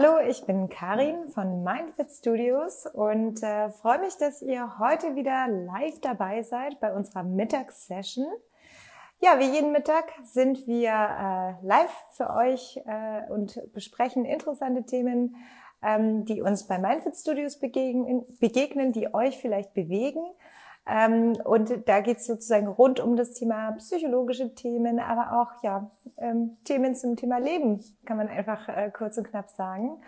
[0.00, 5.48] Hallo, ich bin Karin von Mindfit Studios und äh, freue mich, dass ihr heute wieder
[5.48, 8.28] live dabei seid bei unserer Mittagssession.
[9.18, 15.34] Ja, wie jeden Mittag sind wir äh, live für euch äh, und besprechen interessante Themen,
[15.82, 20.24] ähm, die uns bei Mindfit Studios begegnen, begegnen, die euch vielleicht bewegen
[21.44, 26.56] und da geht es sozusagen rund um das Thema psychologische Themen, aber auch ja ähm,
[26.64, 30.00] Themen zum Thema Leben, kann man einfach äh, kurz und knapp sagen.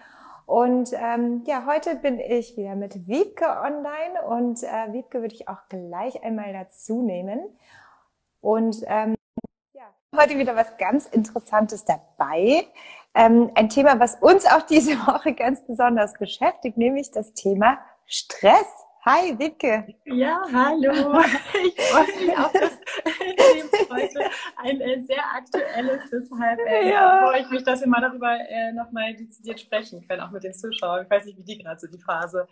[0.47, 5.49] Und ähm, ja, heute bin ich wieder mit Wiebke online und äh, Wiebke würde ich
[5.49, 7.41] auch gleich einmal dazu nehmen.
[8.41, 9.15] Und ähm,
[9.75, 9.83] ja,
[10.17, 12.67] heute wieder was ganz Interessantes dabei.
[13.15, 18.67] Ähm, ein Thema, was uns auch diese Woche ganz besonders beschäftigt, nämlich das Thema Stress.
[19.13, 19.93] Hi, Wiebke.
[20.05, 21.21] Ja, hallo.
[21.65, 24.31] Ich freue mich auf das Thema heute.
[24.57, 27.27] Ein äh, sehr aktuelles, deshalb äh, ja.
[27.27, 30.55] freue ich mich, dass wir mal darüber äh, nochmal dezidiert sprechen können, auch mit den
[30.55, 31.03] Zuschauern.
[31.03, 32.47] Ich weiß nicht, wie die gerade so die Phase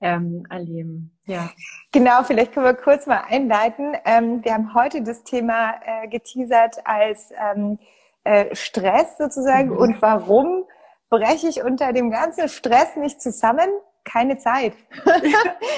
[0.00, 1.18] ähm, erleben.
[1.26, 1.50] Ja.
[1.90, 3.96] Genau, vielleicht können wir kurz mal einleiten.
[4.04, 7.80] Ähm, wir haben heute das Thema äh, geteasert als ähm,
[8.22, 9.78] äh, Stress sozusagen mhm.
[9.78, 10.64] und warum
[11.10, 13.68] breche ich unter dem ganzen Stress nicht zusammen?
[14.04, 14.74] Keine Zeit.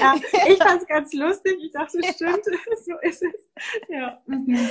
[0.01, 0.15] ja,
[0.49, 1.57] ich fand es ganz lustig.
[1.61, 2.45] Ich dachte, stimmt,
[2.85, 3.49] so ist es.
[3.89, 4.19] Ja.
[4.27, 4.69] Mhm.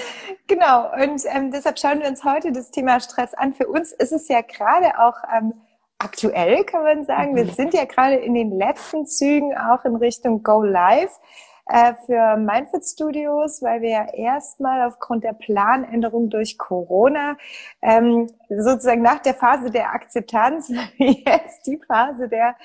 [0.47, 3.53] Genau, und ähm, deshalb schauen wir uns heute das Thema Stress an.
[3.53, 5.53] Für uns ist es ja gerade auch ähm,
[5.97, 7.31] aktuell, kann man sagen.
[7.31, 7.35] Mhm.
[7.37, 11.19] Wir sind ja gerade in den letzten Zügen auch in Richtung Go Live
[11.67, 17.37] äh, für Mindfit Studios, weil wir ja erstmal aufgrund der Planänderung durch Corona
[17.81, 22.55] ähm, sozusagen nach der Phase der Akzeptanz jetzt die Phase der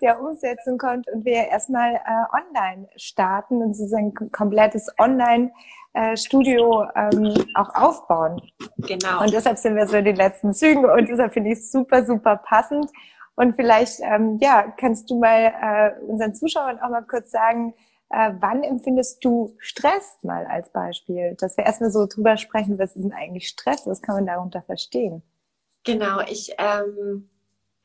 [0.00, 1.98] der Umsetzung kommt und wir erstmal äh,
[2.32, 5.52] online starten und sozusagen ein komplettes Online
[5.92, 8.40] äh, Studio ähm, auch aufbauen.
[8.78, 9.22] Genau.
[9.22, 12.04] Und deshalb sind wir so in den letzten Zügen und deshalb finde ich es super,
[12.04, 12.90] super passend.
[13.34, 17.74] Und vielleicht, ähm, ja, kannst du mal äh, unseren Zuschauern auch mal kurz sagen,
[18.10, 21.36] äh, wann empfindest du Stress mal als Beispiel?
[21.38, 23.86] Dass wir erstmal so drüber sprechen, was ist denn eigentlich Stress?
[23.86, 25.22] Was kann man darunter verstehen?
[25.84, 27.29] Genau, ich ähm,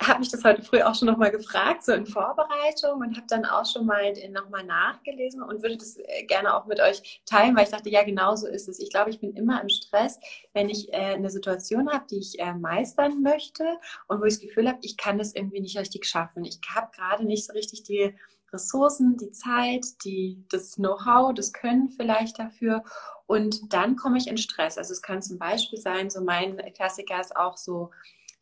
[0.01, 3.45] habe mich das heute früh auch schon nochmal gefragt, so in Vorbereitung und habe dann
[3.45, 7.63] auch schon mal nochmal nachgelesen und würde das äh, gerne auch mit euch teilen, weil
[7.63, 8.79] ich dachte, ja, genau so ist es.
[8.79, 10.19] Ich glaube, ich bin immer im Stress,
[10.53, 13.63] wenn ich äh, eine Situation habe, die ich äh, meistern möchte
[14.07, 16.43] und wo ich das Gefühl habe, ich kann das irgendwie nicht richtig schaffen.
[16.43, 18.13] Ich habe gerade nicht so richtig die
[18.51, 22.83] Ressourcen, die Zeit, die, das Know-how, das Können vielleicht dafür.
[23.27, 24.77] Und dann komme ich in Stress.
[24.77, 27.91] Also es kann zum Beispiel sein, so mein Klassiker ist auch so,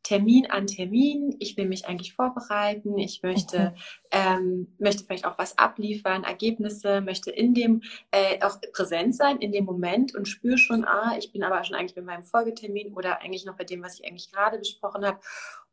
[0.03, 1.35] Termin an Termin.
[1.39, 2.97] Ich will mich eigentlich vorbereiten.
[2.97, 3.75] Ich möchte, okay.
[4.11, 7.81] ähm, möchte vielleicht auch was abliefern, Ergebnisse, möchte in dem
[8.11, 11.75] äh, auch präsent sein in dem Moment und spüre schon, ah, ich bin aber schon
[11.75, 15.19] eigentlich bei meinem Folgetermin oder eigentlich noch bei dem, was ich eigentlich gerade besprochen habe.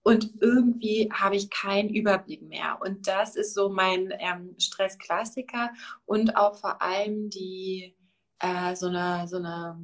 [0.03, 2.79] Und irgendwie habe ich keinen Überblick mehr.
[2.81, 5.71] Und das ist so mein ähm, Stressklassiker
[6.07, 7.95] und auch vor allem die
[8.39, 9.79] äh, so eine so eine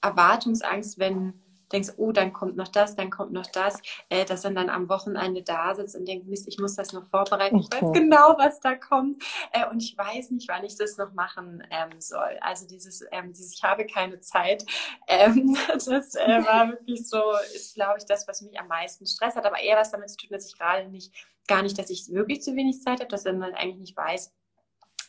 [0.00, 1.41] Erwartungsangst, wenn
[1.72, 4.88] denkst, oh, dann kommt noch das, dann kommt noch das, äh, dass man dann am
[4.88, 8.60] Wochenende da sitzt und denkt, Mist, ich muss das noch vorbereiten, ich weiß genau, was
[8.60, 9.22] da kommt
[9.52, 12.38] äh, und ich weiß nicht, wann ich das noch machen ähm, soll.
[12.40, 14.64] Also dieses, ähm, dieses ich habe keine Zeit,
[15.08, 17.22] ähm, das äh, war wirklich so,
[17.54, 20.16] ist glaube ich das, was mich am meisten Stress hat, aber eher was damit zu
[20.16, 21.12] tun, dass ich gerade nicht,
[21.48, 24.32] gar nicht, dass ich wirklich zu wenig Zeit habe, dass man halt eigentlich nicht weiß,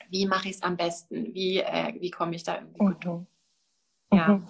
[0.10, 3.28] wie mache ich es am besten, wie, äh, wie komme ich da irgendwie gut um.
[4.12, 4.28] Ja.
[4.28, 4.48] Mhm.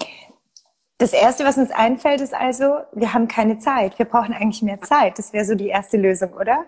[1.04, 4.00] Das Erste, was uns einfällt, ist also, wir haben keine Zeit.
[4.00, 5.20] Wir brauchen eigentlich mehr Zeit.
[5.20, 6.64] Das wäre so die erste Lösung, oder?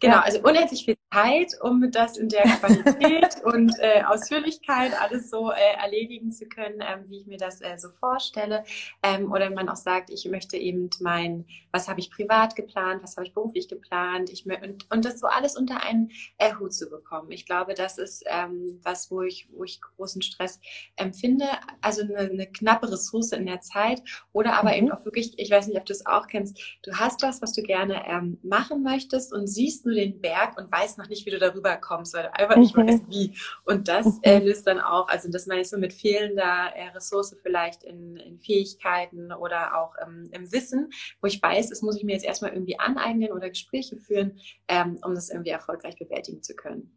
[0.00, 5.50] Genau, also unendlich viel Zeit, um das in der Qualität und äh, Ausführlichkeit alles so
[5.50, 8.64] äh, erledigen zu können, ähm, wie ich mir das äh, so vorstelle.
[9.02, 13.16] Ähm, oder man auch sagt, ich möchte eben mein, was habe ich privat geplant, was
[13.16, 16.90] habe ich beruflich geplant, ich und, und das so alles unter einen äh, Hut zu
[16.90, 17.30] bekommen.
[17.30, 20.60] Ich glaube, das ist ähm, was, wo ich, wo ich großen Stress
[20.96, 21.46] empfinde.
[21.80, 24.02] Also eine, eine knappe Ressource in der Zeit
[24.32, 24.76] oder aber mhm.
[24.76, 27.52] eben auch wirklich, ich weiß nicht, ob du es auch kennst, du hast was, was
[27.52, 31.30] du gerne ähm, machen möchtest und siehst nur den Berg und weißt noch nicht, wie
[31.30, 32.88] du darüber kommst, weil du einfach nicht mhm.
[32.88, 33.34] weißt, wie.
[33.64, 34.46] Und das äh, mhm.
[34.46, 38.38] löst dann auch, also das meine ich so mit fehlender äh, Ressource vielleicht in, in
[38.38, 42.52] Fähigkeiten oder auch ähm, im Wissen, wo ich weiß, das muss ich mir jetzt erstmal
[42.52, 44.38] irgendwie aneignen oder Gespräche führen,
[44.68, 46.96] ähm, um das irgendwie erfolgreich bewältigen zu können.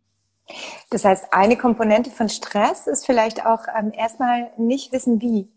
[0.89, 5.47] Das heißt, eine Komponente von Stress ist vielleicht auch ähm, erstmal nicht wissen, wie.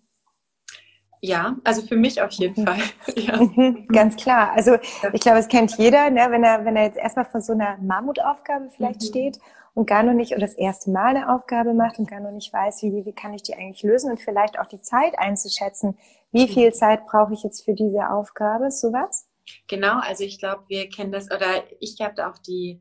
[1.25, 2.67] Ja, also für mich auf jeden mhm.
[2.67, 2.81] Fall.
[3.17, 3.37] ja.
[3.41, 4.53] Mhm, ganz klar.
[4.55, 4.77] Also
[5.13, 7.79] ich glaube, es kennt jeder, ne, wenn er, wenn er jetzt erstmal vor so einer
[7.79, 9.07] Mammutaufgabe vielleicht mhm.
[9.07, 9.39] steht
[9.73, 12.53] und gar noch nicht oder das erste Mal eine Aufgabe macht und gar noch nicht
[12.53, 15.97] weiß, wie, wie kann ich die eigentlich lösen und vielleicht auch die Zeit einzuschätzen.
[16.33, 16.75] Wie viel mhm.
[16.75, 18.73] Zeit brauche ich jetzt für diese Aufgabe?
[18.73, 19.29] Sowas?
[19.69, 22.81] Genau, also ich glaube, wir kennen das, oder ich habe auch die,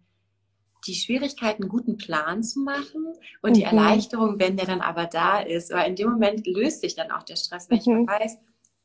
[0.88, 3.54] die Schwierigkeit, einen guten Plan zu machen und mhm.
[3.54, 5.72] die Erleichterung, wenn der dann aber da ist.
[5.72, 8.02] Weil in dem Moment löst sich dann auch der Stress, wenn mhm.
[8.02, 8.38] ich weiß,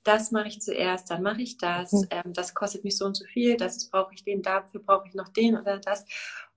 [0.07, 2.07] das mache ich zuerst, dann mache ich das, mhm.
[2.11, 5.15] ähm, das kostet mich so und so viel, das brauche ich den, dafür brauche ich
[5.15, 6.05] noch den oder das.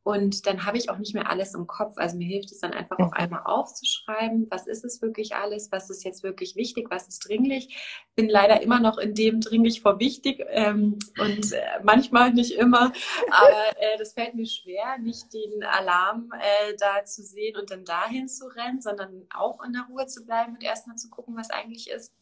[0.04, 1.94] Und dann habe ich auch nicht mehr alles im Kopf.
[1.98, 5.90] Also mir hilft es dann einfach auch einmal aufzuschreiben, was ist es wirklich alles, was
[5.90, 7.78] ist jetzt wirklich wichtig, was ist dringlich.
[8.16, 12.94] Bin leider immer noch in dem dringlich vor wichtig ähm, und äh, manchmal nicht immer.
[13.30, 17.84] Aber äh, das fällt mir schwer, nicht den Alarm äh, da zu sehen und dann
[17.84, 21.50] dahin zu rennen, sondern auch in der Ruhe zu bleiben und erstmal zu gucken, was
[21.50, 22.14] eigentlich ist.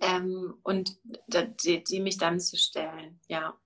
[0.00, 0.96] Ähm, und
[1.64, 3.58] die, die mich dann zu stellen, ja.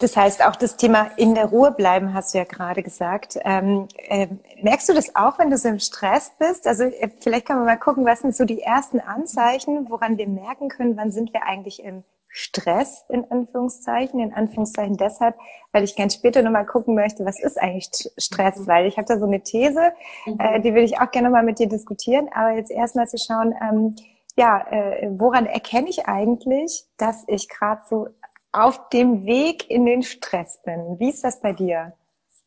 [0.00, 3.36] Das heißt, auch das Thema in der Ruhe bleiben, hast du ja gerade gesagt.
[3.44, 4.28] Ähm, äh,
[4.62, 6.68] merkst du das auch, wenn du so im Stress bist?
[6.68, 10.28] Also äh, vielleicht können wir mal gucken, was sind so die ersten Anzeichen, woran wir
[10.28, 15.34] merken können, wann sind wir eigentlich im Stress, in Anführungszeichen, in Anführungszeichen deshalb,
[15.72, 18.66] weil ich ganz später nochmal gucken möchte, was ist eigentlich Stress, mhm.
[18.68, 19.92] weil ich habe da so eine These,
[20.26, 20.38] mhm.
[20.38, 23.52] äh, die will ich auch gerne mal mit dir diskutieren, aber jetzt erstmal zu schauen,
[23.60, 23.96] ähm,
[24.36, 28.06] ja, äh, woran erkenne ich eigentlich, dass ich gerade so
[28.52, 30.98] auf dem Weg in den Stress bin.
[30.98, 31.92] Wie ist das bei dir?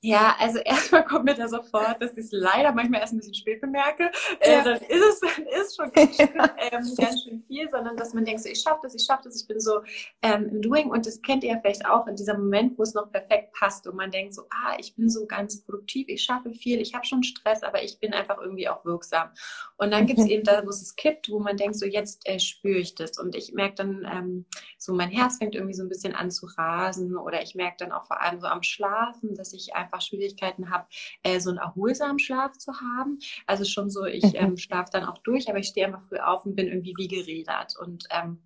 [0.04, 3.36] Ja, also erstmal kommt mir da sofort, dass ich es leider manchmal erst ein bisschen
[3.36, 4.12] spät bemerke.
[4.40, 4.62] Äh, ja.
[4.62, 6.30] Äh, dann ist es dann ist schon ganz schön,
[6.72, 9.40] ähm, ganz schön viel, sondern dass man denkt, so, ich schaffe das, ich schaffe das,
[9.40, 9.82] ich bin so
[10.24, 12.96] ähm, im Doing und das kennt ihr ja vielleicht auch in diesem Moment, wo es
[12.96, 16.52] noch perfekt passt und man denkt so, ah, ich bin so ganz produktiv, ich schaffe
[16.52, 19.30] viel, ich habe schon Stress, aber ich bin einfach irgendwie auch wirksam.
[19.78, 20.08] Und dann mhm.
[20.08, 22.96] gibt es eben da, wo es kippt, wo man denkt, so jetzt äh, spüre ich
[22.96, 24.46] das und ich merke dann ähm,
[24.78, 27.92] so, mein Herz fängt irgendwie so ein bisschen an zu rasen oder ich merke dann
[27.92, 30.88] auch vor allem so am Schlafen, dass ich einfach einfach Schwierigkeiten habe,
[31.24, 33.20] äh, so einen erholsamen Schlaf zu haben.
[33.48, 34.36] Also schon so, ich mhm.
[34.36, 37.08] ähm, schlafe dann auch durch, aber ich stehe immer früh auf und bin irgendwie wie
[37.08, 38.40] gerädert und ähm,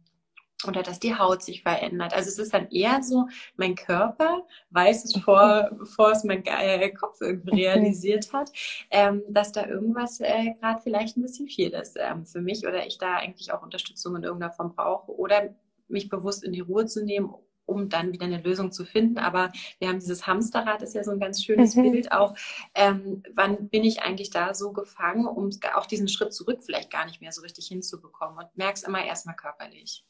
[0.68, 2.13] oder dass die Haut sich verändert.
[2.13, 6.89] Also es ist dann eher so, mein Körper weiß es vor, bevor es mein äh,
[6.92, 8.50] Kopf irgendwie realisiert hat,
[8.89, 12.88] ähm, dass da irgendwas äh, gerade vielleicht ein bisschen viel ist ähm, für mich oder
[12.88, 15.53] ich da eigentlich auch Unterstützung in irgendeiner Form brauche oder
[15.88, 17.30] mich bewusst in die Ruhe zu nehmen
[17.65, 19.17] um dann wieder eine Lösung zu finden.
[19.17, 21.91] Aber wir haben dieses Hamsterrad, ist ja so ein ganz schönes mhm.
[21.91, 22.35] Bild auch.
[22.73, 27.06] Ähm, wann bin ich eigentlich da so gefangen, um auch diesen Schritt zurück vielleicht gar
[27.06, 30.06] nicht mehr so richtig hinzubekommen und merk's immer erstmal körperlich.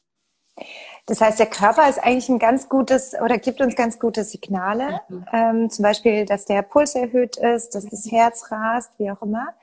[1.06, 5.00] Das heißt, der Körper ist eigentlich ein ganz gutes oder gibt uns ganz gute Signale.
[5.08, 5.26] Mhm.
[5.32, 9.54] Ähm, zum Beispiel, dass der Puls erhöht ist, dass das Herz rast, wie auch immer.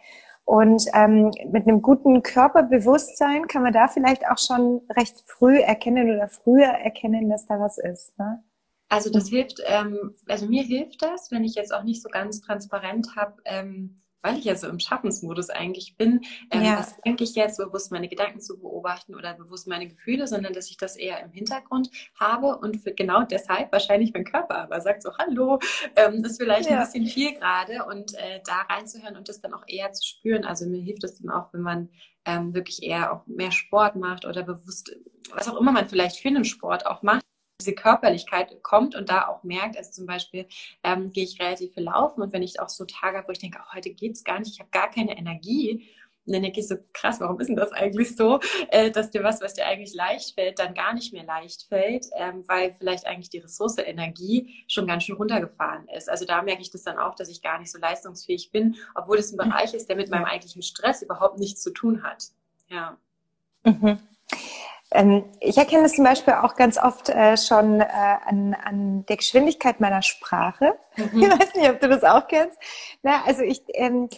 [0.45, 6.13] Und ähm, mit einem guten Körperbewusstsein kann man da vielleicht auch schon recht früh erkennen
[6.13, 8.17] oder früher erkennen, dass da was ist.
[8.19, 8.43] Ne?
[8.89, 12.41] Also das hilft, ähm, also mir hilft das, wenn ich jetzt auch nicht so ganz
[12.41, 16.79] transparent habe, ähm, weil ich ja so im Schaffensmodus eigentlich bin, ähm, ja.
[16.79, 20.69] was denke ich jetzt, bewusst meine Gedanken zu beobachten oder bewusst meine Gefühle, sondern dass
[20.69, 21.89] ich das eher im Hintergrund
[22.19, 25.59] habe und für genau deshalb wahrscheinlich mein Körper aber sagt so, hallo,
[25.95, 26.77] ähm, ist vielleicht ja.
[26.77, 30.45] ein bisschen viel gerade und äh, da reinzuhören und das dann auch eher zu spüren.
[30.45, 31.89] Also mir hilft es dann auch, wenn man
[32.25, 34.95] ähm, wirklich eher auch mehr Sport macht oder bewusst,
[35.31, 37.23] was auch immer man vielleicht für einen Sport auch macht,
[37.63, 40.47] diese Körperlichkeit kommt und da auch merkt, also zum Beispiel
[40.83, 43.39] ähm, gehe ich relativ viel laufen und wenn ich auch so Tage habe, wo ich
[43.39, 45.87] denke, oh, heute es gar nicht, ich habe gar keine Energie,
[46.25, 48.39] und dann denke ich so, krass, warum ist denn das eigentlich so,
[48.69, 52.05] äh, dass dir was, was dir eigentlich leicht fällt, dann gar nicht mehr leicht fällt,
[52.17, 56.09] ähm, weil vielleicht eigentlich die Ressource Energie schon ganz schön runtergefahren ist.
[56.09, 59.17] Also da merke ich das dann auch, dass ich gar nicht so leistungsfähig bin, obwohl
[59.17, 62.29] es ein Bereich ist, der mit meinem eigentlichen Stress überhaupt nichts zu tun hat.
[62.69, 62.97] Ja.
[63.65, 63.99] Mhm.
[64.93, 67.85] Ähm, ich erkenne das zum Beispiel auch ganz oft äh, schon äh,
[68.25, 70.75] an, an der Geschwindigkeit meiner Sprache.
[70.95, 71.23] Mhm.
[71.23, 72.57] Ich weiß nicht, ob du das auch kennst.
[73.01, 74.09] Na, also ich, ähm,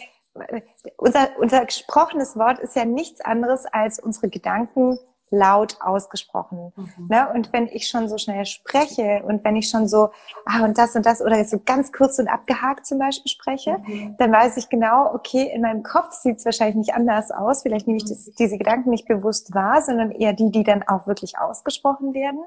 [0.98, 4.98] unser, unser gesprochenes Wort ist ja nichts anderes als unsere Gedanken
[5.30, 6.72] laut ausgesprochen.
[6.76, 7.06] Mhm.
[7.08, 7.28] Ne?
[7.34, 10.10] Und wenn ich schon so schnell spreche und wenn ich schon so,
[10.44, 14.16] ah, und das und das oder so ganz kurz und abgehakt zum Beispiel spreche, mhm.
[14.18, 17.62] dann weiß ich genau, okay, in meinem Kopf sieht es wahrscheinlich nicht anders aus.
[17.62, 21.06] Vielleicht nehme ich das, diese Gedanken nicht bewusst wahr, sondern eher die, die dann auch
[21.06, 22.40] wirklich ausgesprochen werden.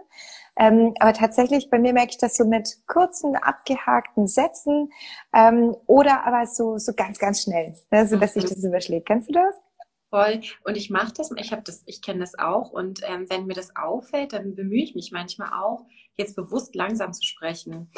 [0.57, 4.91] Ähm, aber tatsächlich, bei mir merke ich das so mit kurzen, abgehakten Sätzen
[5.33, 8.07] ähm, oder aber so, so ganz, ganz schnell, ne?
[8.07, 9.07] so dass sich das überschlägt.
[9.07, 9.55] Kennst du das?
[10.09, 10.41] Voll.
[10.63, 12.71] Und ich mache das, ich habe das, ich kenne das auch.
[12.71, 15.85] Und ähm, wenn mir das auffällt, dann bemühe ich mich manchmal auch,
[16.17, 17.91] jetzt bewusst langsam zu sprechen.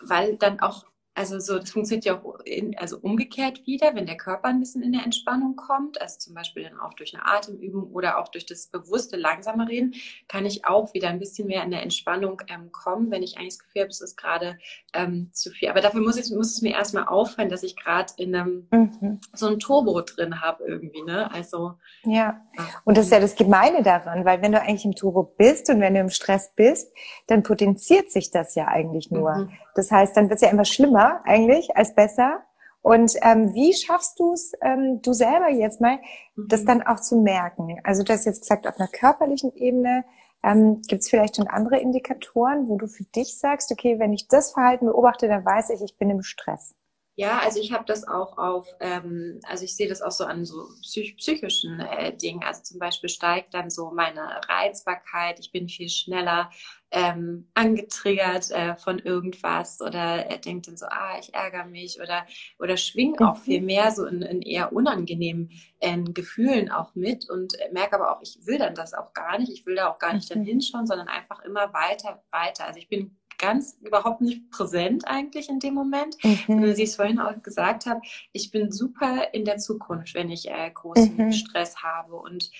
[0.00, 4.16] Weil dann auch also so, das funktioniert ja auch in, also umgekehrt wieder, wenn der
[4.16, 7.90] Körper ein bisschen in der Entspannung kommt, also zum Beispiel dann auch durch eine Atemübung
[7.92, 9.94] oder auch durch das bewusste langsame Reden,
[10.26, 13.58] kann ich auch wieder ein bisschen mehr in der Entspannung ähm, kommen, wenn ich eigentlich
[13.58, 14.56] das Gefühl habe, es ist gerade
[14.94, 15.68] ähm, zu viel.
[15.68, 19.20] Aber dafür muss, ich, muss es mir erstmal auffallen, dass ich gerade in einem mhm.
[19.34, 21.30] so ein Turbo drin habe irgendwie, ne?
[21.30, 22.40] Also ja.
[22.84, 25.80] Und das ist ja das Gemeine daran, weil wenn du eigentlich im Turbo bist und
[25.80, 26.90] wenn du im Stress bist,
[27.26, 29.34] dann potenziert sich das ja eigentlich nur.
[29.34, 29.50] Mhm.
[29.74, 32.42] Das heißt, dann wird es ja immer schlimmer eigentlich als besser.
[32.82, 35.98] Und ähm, wie schaffst du es, ähm, du selber jetzt mal,
[36.34, 36.48] mhm.
[36.48, 37.80] das dann auch zu merken?
[37.84, 40.04] Also du hast jetzt gesagt, auf einer körperlichen Ebene
[40.42, 44.26] ähm, gibt es vielleicht schon andere Indikatoren, wo du für dich sagst, okay, wenn ich
[44.26, 46.74] das Verhalten beobachte, dann weiß ich, ich bin im Stress.
[47.14, 50.46] Ja, also ich habe das auch auf, ähm, also ich sehe das auch so an
[50.46, 52.42] so psych psychischen äh, Dingen.
[52.42, 56.50] Also zum Beispiel steigt dann so meine Reizbarkeit, ich bin viel schneller
[56.90, 62.26] ähm, angetriggert äh, von irgendwas oder er denkt dann so, ah, ich ärgere mich oder
[62.58, 63.66] oder schwingt auch viel mhm.
[63.66, 65.50] mehr so in, in eher unangenehmen
[65.80, 69.52] äh, Gefühlen auch mit und merke aber auch, ich will dann das auch gar nicht,
[69.52, 70.46] ich will da auch gar nicht dann mhm.
[70.46, 72.66] hinschauen, sondern einfach immer weiter, weiter.
[72.66, 76.16] Also ich bin ganz überhaupt nicht präsent eigentlich in dem Moment.
[76.22, 76.62] Mhm.
[76.62, 78.00] Wie ich es vorhin auch gesagt habe,
[78.32, 81.32] ich bin super in der Zukunft, wenn ich äh, großen mhm.
[81.32, 82.50] Stress habe und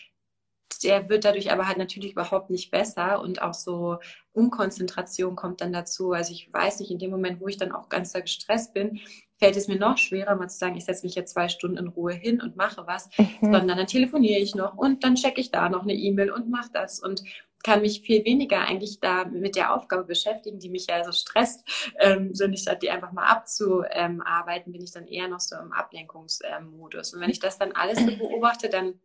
[0.83, 3.99] der wird dadurch aber halt natürlich überhaupt nicht besser und auch so
[4.33, 6.13] Unkonzentration kommt dann dazu.
[6.13, 8.99] Also ich weiß nicht, in dem Moment, wo ich dann auch ganz gestresst bin,
[9.39, 11.89] fällt es mir noch schwerer, mal zu sagen, ich setze mich jetzt zwei Stunden in
[11.89, 13.53] Ruhe hin und mache was, mhm.
[13.53, 16.71] sondern dann telefoniere ich noch und dann checke ich da noch eine E-Mail und mache
[16.73, 17.23] das und
[17.63, 21.65] kann mich viel weniger eigentlich da mit der Aufgabe beschäftigen, die mich ja so stresst,
[21.99, 25.73] ähm, so nicht statt die einfach mal abzuarbeiten, bin ich dann eher noch so im
[25.73, 27.15] Ablenkungsmodus.
[27.15, 29.01] Und wenn ich das dann alles so beobachte, dann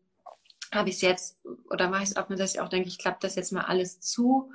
[0.73, 3.19] habe ich es jetzt oder mache ich es auch dass ich auch denke, ich klappe
[3.21, 4.51] das jetzt mal alles zu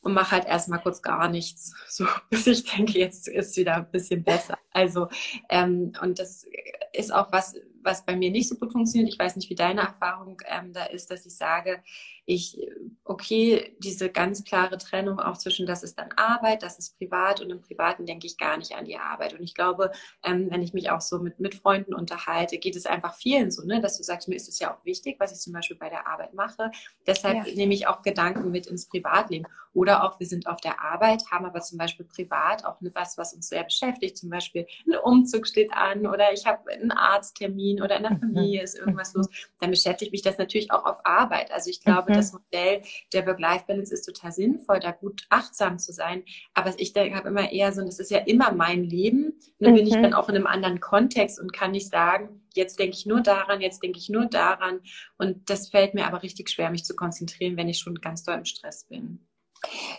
[0.00, 3.90] und mache halt erstmal kurz gar nichts, so bis ich denke, jetzt ist wieder ein
[3.90, 4.58] bisschen besser.
[4.72, 5.08] Also
[5.48, 6.46] ähm, und das
[6.92, 9.12] ist auch was, was bei mir nicht so gut funktioniert.
[9.12, 11.82] Ich weiß nicht, wie deine Erfahrung ähm, da ist, dass ich sage,
[12.24, 12.58] ich,
[13.04, 17.50] okay, diese ganz klare Trennung auch zwischen, das ist dann Arbeit, das ist privat und
[17.50, 19.34] im Privaten denke ich gar nicht an die Arbeit.
[19.34, 19.90] Und ich glaube,
[20.22, 23.64] ähm, wenn ich mich auch so mit, mit Freunden unterhalte, geht es einfach vielen so,
[23.64, 25.88] ne, dass du sagst, mir ist es ja auch wichtig, was ich zum Beispiel bei
[25.88, 26.70] der Arbeit mache.
[27.06, 27.54] Deshalb ja.
[27.54, 29.46] nehme ich auch Gedanken mit ins Privatleben.
[29.74, 33.32] Oder auch, wir sind auf der Arbeit, haben aber zum Beispiel privat auch was, was
[33.32, 34.18] uns sehr beschäftigt.
[34.18, 38.20] Zum Beispiel ein Umzug steht an oder ich habe einen Arzttermin oder in der mhm.
[38.20, 39.28] Familie ist irgendwas los.
[39.60, 41.50] Dann beschäftigt mich das natürlich auch auf Arbeit.
[41.52, 42.16] Also ich glaube, mhm.
[42.16, 46.24] das Modell der Work-Life-Balance ist total sinnvoll, da gut achtsam zu sein.
[46.54, 49.38] Aber ich habe immer eher so, das ist ja immer mein Leben.
[49.58, 49.74] Mhm.
[49.74, 50.02] bin ich mhm.
[50.02, 53.62] dann auch in einem anderen Kontext und kann nicht sagen, jetzt denke ich nur daran,
[53.62, 54.80] jetzt denke ich nur daran.
[55.16, 58.36] Und das fällt mir aber richtig schwer, mich zu konzentrieren, wenn ich schon ganz doll
[58.36, 59.20] im Stress bin.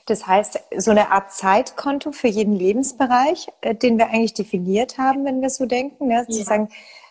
[0.05, 5.25] Das heißt, so eine Art Zeitkonto für jeden Lebensbereich, äh, den wir eigentlich definiert haben,
[5.25, 6.25] wenn wir so denken, ne?
[6.27, 6.69] zu sagen,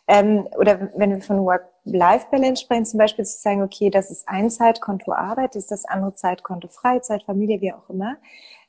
[0.09, 4.51] ähm, oder wenn wir von Work-Life-Balance sprechen, zum Beispiel zu sagen, okay, das ist ein
[4.51, 8.17] Zeitkonto Arbeit, das ist das andere Zeitkonto Freizeit, Familie, wie auch immer.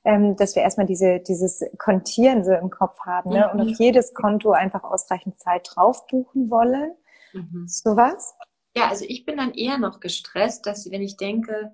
[0.05, 3.49] Ähm, dass wir erstmal diese, dieses Kontieren so im Kopf haben ne?
[3.49, 3.75] und auf mhm.
[3.77, 6.91] jedes Konto einfach ausreichend Zeit drauf buchen wollen.
[7.31, 7.65] Mhm.
[7.67, 8.35] Sowas?
[8.75, 11.73] Ja, also ich bin dann eher noch gestresst, dass wenn ich denke,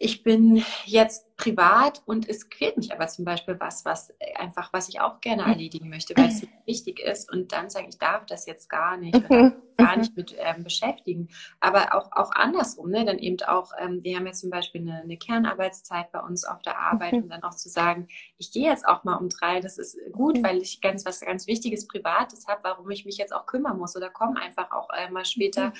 [0.00, 4.88] ich bin jetzt privat und es quält mich aber zum Beispiel was, was einfach, was
[4.88, 5.50] ich auch gerne mhm.
[5.50, 9.16] erledigen möchte, weil es wichtig ist und dann sage ich, darf das jetzt gar nicht
[9.30, 11.28] oder gar nicht mit ähm, beschäftigen.
[11.58, 13.04] Aber auch, auch andersrum, ne?
[13.04, 16.62] dann eben auch, ähm, wir haben jetzt zum Beispiel eine, eine Kernarbeitszeit bei uns auf
[16.62, 19.78] der Arbeit und dann auch zu sagen, ich gehe jetzt auch mal um drei, das
[19.78, 23.46] ist gut, weil ich ganz was ganz Wichtiges Privates habe, warum ich mich jetzt auch
[23.46, 25.72] kümmern muss oder komme einfach auch äh, mal später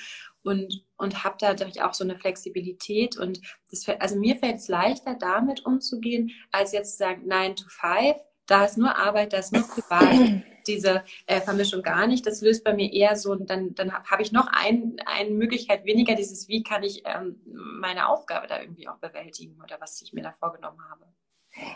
[0.43, 3.17] und, und habe dadurch auch so eine Flexibilität.
[3.17, 7.65] Und das, also mir fällt es leichter, damit umzugehen, als jetzt zu sagen, 9 to
[7.67, 8.15] 5,
[8.47, 10.43] da ist nur Arbeit, da ist nur privat.
[10.67, 12.27] Diese äh, Vermischung gar nicht.
[12.27, 16.13] Das löst bei mir eher so, dann, dann habe ich noch ein, eine Möglichkeit weniger,
[16.13, 20.21] dieses, wie kann ich ähm, meine Aufgabe da irgendwie auch bewältigen oder was ich mir
[20.21, 21.07] da vorgenommen habe.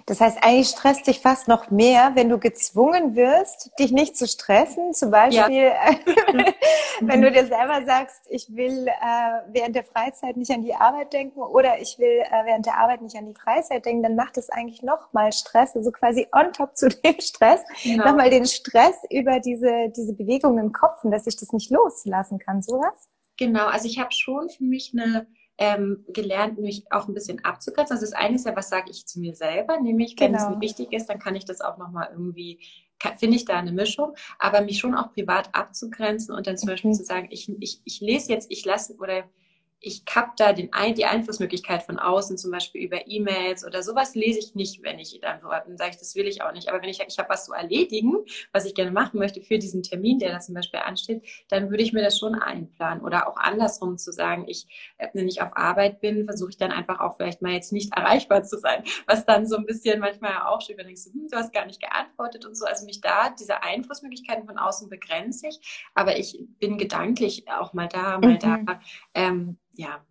[0.05, 4.27] Das heißt, eigentlich stresst dich fast noch mehr, wenn du gezwungen wirst, dich nicht zu
[4.27, 4.93] stressen.
[4.93, 5.95] Zum Beispiel, ja.
[7.01, 11.13] wenn du dir selber sagst, ich will äh, während der Freizeit nicht an die Arbeit
[11.13, 14.37] denken oder ich will äh, während der Arbeit nicht an die Freizeit denken, dann macht
[14.37, 18.05] es eigentlich noch mal Stress, also quasi on top zu dem Stress, genau.
[18.05, 22.39] nochmal den Stress über diese, diese Bewegung im Kopf und dass ich das nicht loslassen
[22.39, 23.09] kann, sowas?
[23.37, 25.27] Genau, also ich habe schon für mich eine
[25.57, 27.95] ähm, gelernt, mich auch ein bisschen abzugrenzen.
[27.95, 30.43] Also das eine ist ja, was sage ich zu mir selber, nämlich wenn genau.
[30.43, 32.59] es mir wichtig ist, dann kann ich das auch nochmal irgendwie,
[33.17, 36.71] finde ich da eine Mischung, aber mich schon auch privat abzugrenzen und dann zum mhm.
[36.73, 39.23] Beispiel zu sagen, ich, ich, ich lese jetzt, ich lasse oder
[39.85, 44.39] ich habe da den die Einflussmöglichkeit von außen, zum Beispiel über E-Mails oder sowas, lese
[44.39, 46.69] ich nicht, wenn ich dann dann sage ich, das will ich auch nicht.
[46.69, 48.15] Aber wenn ich ich habe was zu erledigen,
[48.51, 51.83] was ich gerne machen möchte für diesen Termin, der da zum Beispiel ansteht, dann würde
[51.83, 53.03] ich mir das schon einplanen.
[53.03, 54.65] Oder auch andersrum zu sagen, ich,
[54.97, 57.95] äh, wenn ich auf Arbeit bin, versuche ich dann einfach auch vielleicht mal jetzt nicht
[57.95, 61.53] erreichbar zu sein, was dann so ein bisschen manchmal auch schon überdenkst, hm, du hast
[61.53, 62.65] gar nicht geantwortet und so.
[62.65, 67.87] Also mich da, diese Einflussmöglichkeiten von außen begrenze ich, aber ich bin gedanklich auch mal
[67.87, 68.39] da, mal mhm.
[68.39, 68.79] da.
[69.13, 70.01] Ähm, ja.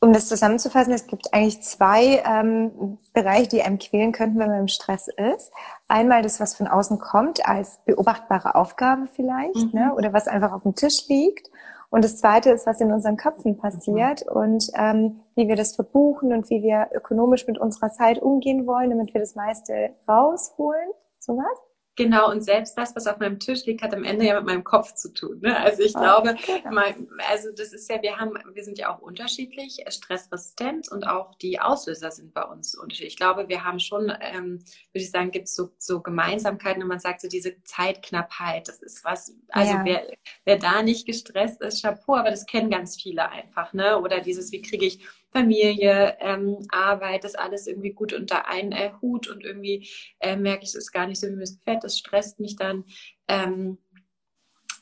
[0.00, 4.60] Um das zusammenzufassen, es gibt eigentlich zwei ähm, Bereiche, die einem quälen könnten, wenn man
[4.60, 5.50] im Stress ist.
[5.88, 9.80] Einmal das, was von außen kommt, als beobachtbare Aufgabe vielleicht, mhm.
[9.80, 9.94] ne?
[9.96, 11.50] oder was einfach auf dem Tisch liegt.
[11.90, 14.36] Und das Zweite ist, was in unseren Köpfen passiert mhm.
[14.36, 18.90] und ähm, wie wir das verbuchen und wie wir ökonomisch mit unserer Zeit umgehen wollen,
[18.90, 20.90] damit wir das meiste rausholen.
[21.18, 21.58] Sowas?
[21.98, 24.62] Genau, und selbst das, was auf meinem Tisch liegt, hat am Ende ja mit meinem
[24.62, 25.40] Kopf zu tun.
[25.40, 25.58] Ne?
[25.58, 26.36] Also ich oh, glaube,
[26.70, 31.08] mein, also das ist ja, wir haben, wir sind ja auch unterschiedlich, äh, stressresistent und
[31.08, 33.14] auch die Auslöser sind bei uns unterschiedlich.
[33.14, 34.60] Ich glaube, wir haben schon, ähm,
[34.92, 38.80] würde ich sagen, gibt es so, so Gemeinsamkeiten, wenn man sagt, so diese Zeitknappheit, das
[38.80, 39.84] ist was, also ja.
[39.84, 40.06] wer,
[40.44, 43.98] wer da nicht gestresst ist, Chapeau, aber das kennen ganz viele einfach, ne?
[44.00, 48.92] Oder dieses, wie kriege ich Familie, ähm, Arbeit, das alles irgendwie gut unter einen äh,
[49.00, 49.88] Hut und irgendwie
[50.20, 52.56] äh, merke ich, es ist gar nicht so, wie mir es gefällt, das stresst mich
[52.56, 52.84] dann.
[53.28, 53.78] Ähm,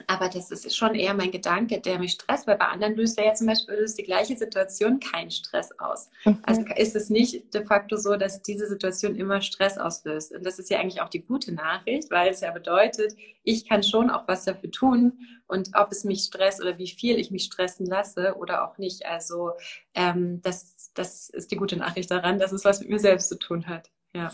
[0.06, 3.26] aber das ist schon eher mein Gedanke, der mich stresst, weil bei anderen löst er
[3.26, 6.10] ja zum Beispiel löst die gleiche Situation keinen Stress aus.
[6.24, 6.38] Mhm.
[6.42, 10.32] Also ist es nicht de facto so, dass diese Situation immer Stress auslöst.
[10.32, 13.82] Und das ist ja eigentlich auch die gute Nachricht, weil es ja bedeutet, ich kann
[13.82, 15.12] schon auch was dafür tun
[15.46, 19.06] und ob es mich stresst oder wie viel ich mich stressen lasse oder auch nicht.
[19.06, 19.52] Also
[19.94, 23.38] ähm, das, das ist die gute Nachricht daran, dass es was mit mir selbst zu
[23.38, 23.90] tun hat.
[24.14, 24.30] Ja.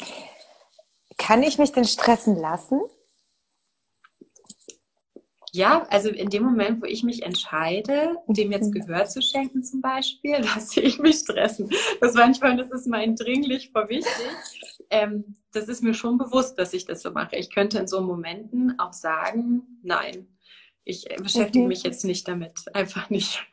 [1.19, 2.81] Kann ich mich denn stressen lassen?
[5.55, 8.73] Ja, also in dem Moment, wo ich mich entscheide, dem jetzt.
[8.73, 11.71] Gehör zu schenken zum Beispiel, lasse ich mich stressen.
[12.01, 14.09] Das manchmal, das ist mein dringlich vor wichtig.
[14.89, 17.37] Ähm, das ist mir schon bewusst, dass ich das so mache.
[17.37, 20.27] Ich könnte in so Momenten auch sagen, nein,
[20.85, 21.69] ich äh, beschäftige mhm.
[21.69, 23.45] mich jetzt nicht damit, einfach nicht.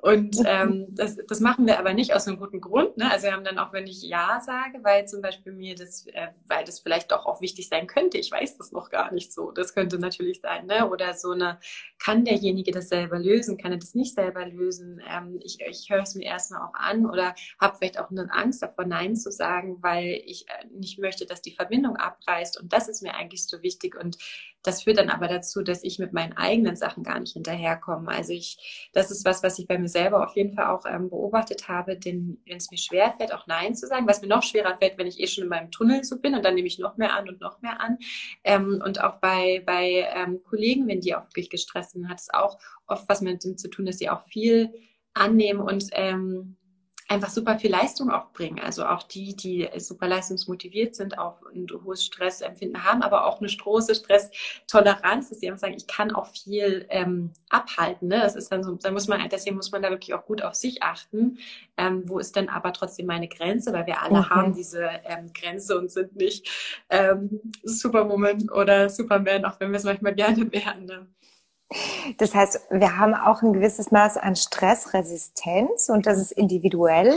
[0.00, 0.46] Und mhm.
[0.46, 2.96] ähm, das, das machen wir aber nicht aus einem guten Grund.
[2.96, 3.10] Ne?
[3.10, 6.28] Also wir haben dann auch, wenn ich Ja sage, weil zum Beispiel mir das, äh,
[6.46, 9.50] weil das vielleicht doch auch wichtig sein könnte, ich weiß das noch gar nicht so.
[9.50, 10.88] Das könnte natürlich sein, ne?
[10.88, 11.58] Oder so eine,
[11.98, 15.00] kann derjenige das selber lösen, kann er das nicht selber lösen?
[15.08, 18.62] Ähm, ich ich höre es mir erstmal auch an oder habe vielleicht auch eine Angst
[18.62, 22.60] davor, Nein zu sagen, weil ich äh, nicht möchte, dass die Verbindung abreißt.
[22.60, 23.96] Und das ist mir eigentlich so wichtig.
[23.96, 24.16] Und
[24.62, 28.08] das führt dann aber dazu, dass ich mit meinen eigenen Sachen gar nicht hinterherkomme.
[28.08, 31.08] Also ich, das ist was, was ich bei mir selber auf jeden Fall auch ähm,
[31.10, 34.76] beobachtet habe, denn wenn es mir schwerfällt, auch Nein zu sagen, was mir noch schwerer
[34.76, 36.96] fällt, wenn ich eh schon in meinem Tunnel so bin und dann nehme ich noch
[36.96, 37.98] mehr an und noch mehr an.
[38.44, 42.28] Ähm, und auch bei, bei ähm, Kollegen, wenn die auch wirklich gestresst sind, hat es
[42.32, 44.72] auch oft was mit dem zu tun, dass sie auch viel
[45.14, 46.57] annehmen und ähm,
[47.08, 48.60] einfach super viel Leistung auch bringen.
[48.60, 53.48] Also auch die, die super leistungsmotiviert sind, auch ein hohes Stressempfinden haben, aber auch eine
[53.48, 58.08] große Stresstoleranz, dass sie einfach sagen, ich kann auch viel ähm, abhalten.
[58.08, 58.20] Ne?
[58.20, 60.54] Das ist dann so, da muss man, deswegen muss man da wirklich auch gut auf
[60.54, 61.38] sich achten.
[61.78, 63.72] Ähm, wo ist denn aber trotzdem meine Grenze?
[63.72, 64.28] Weil wir alle okay.
[64.30, 66.48] haben diese ähm, Grenze und sind nicht
[66.90, 70.84] ähm, Superwoman oder Superman, auch wenn wir es manchmal gerne wären.
[70.84, 71.06] Ne?
[72.16, 77.14] Das heißt, wir haben auch ein gewisses Maß an Stressresistenz und das ist individuell.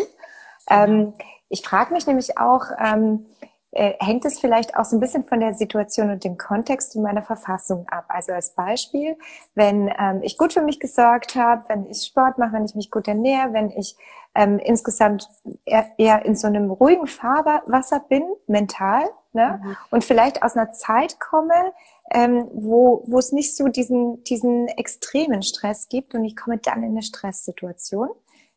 [0.70, 1.14] Ähm,
[1.50, 3.26] ich frage mich nämlich auch, ähm,
[3.72, 7.02] äh, hängt es vielleicht auch so ein bisschen von der Situation und dem Kontext in
[7.02, 8.06] meiner Verfassung ab.
[8.10, 9.18] Also als Beispiel,
[9.56, 12.92] wenn ähm, ich gut für mich gesorgt habe, wenn ich Sport mache, wenn ich mich
[12.92, 13.96] gut ernähre, wenn ich
[14.36, 15.30] ähm, insgesamt
[15.66, 19.62] eher, eher in so einem ruhigen Fahrwasser bin, mental, ne?
[19.64, 19.78] Mhm.
[19.92, 21.74] und vielleicht aus einer Zeit komme,
[22.14, 26.84] ähm, wo, wo es nicht so diesen, diesen extremen Stress gibt und ich komme dann
[26.84, 28.10] in eine Stresssituation.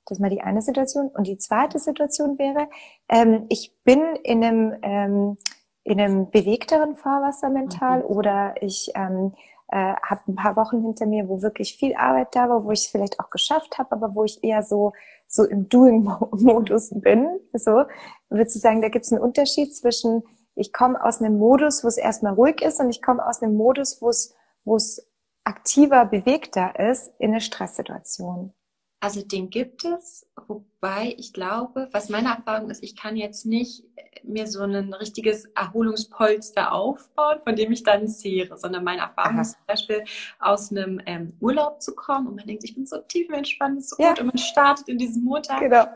[0.05, 1.09] Das ist mal die eine Situation.
[1.09, 2.69] Und die zweite Situation wäre,
[3.09, 5.37] ähm, ich bin in einem, ähm,
[5.85, 8.07] in einem bewegteren Fahrwasser mental mhm.
[8.07, 9.33] oder ich ähm,
[9.69, 12.81] äh, habe ein paar Wochen hinter mir, wo wirklich viel Arbeit da war, wo ich
[12.81, 14.93] es vielleicht auch geschafft habe, aber wo ich eher so
[15.27, 17.40] so im Doing-Modus bin.
[17.53, 17.85] So,
[18.29, 20.23] würdest du sagen, da gibt es einen Unterschied zwischen
[20.55, 23.57] ich komme aus einem Modus, wo es erstmal ruhig ist und ich komme aus einem
[23.57, 25.11] Modus, wo es, wo es
[25.45, 28.53] aktiver, bewegter ist in eine Stresssituation.
[29.01, 33.85] Also den gibt es, wobei ich glaube, was meine Erfahrung ist, ich kann jetzt nicht
[34.23, 39.43] mir so ein richtiges Erholungspolster aufbauen, von dem ich dann zehre, sondern meine Erfahrung Aha.
[39.43, 40.05] ist zum Beispiel
[40.40, 43.97] aus einem ähm, Urlaub zu kommen und man denkt, ich bin so tief entspannt, so
[43.99, 44.11] ja.
[44.11, 45.61] gut und man startet in diesem Montag.
[45.61, 45.87] Genau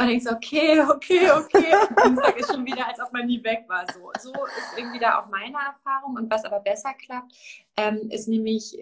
[0.00, 1.74] und denkst so, okay, okay, okay.
[1.90, 3.84] Und Dienstag ist schon wieder, als ob man nie weg war.
[3.92, 6.14] So, so ist irgendwie da auch meine Erfahrung.
[6.16, 7.32] Und was aber besser klappt,
[7.76, 8.78] ähm, ist nämlich,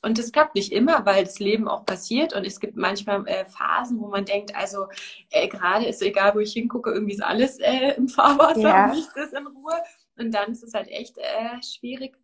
[0.00, 3.44] und das klappt nicht immer, weil das Leben auch passiert und es gibt manchmal äh,
[3.44, 4.86] Phasen, wo man denkt, also
[5.30, 8.86] äh, gerade ist egal, wo ich hingucke, irgendwie ist alles äh, im Fahrwasser ja.
[8.88, 9.74] nichts ist in Ruhe.
[10.18, 12.16] Und dann ist es halt echt äh, schwierig,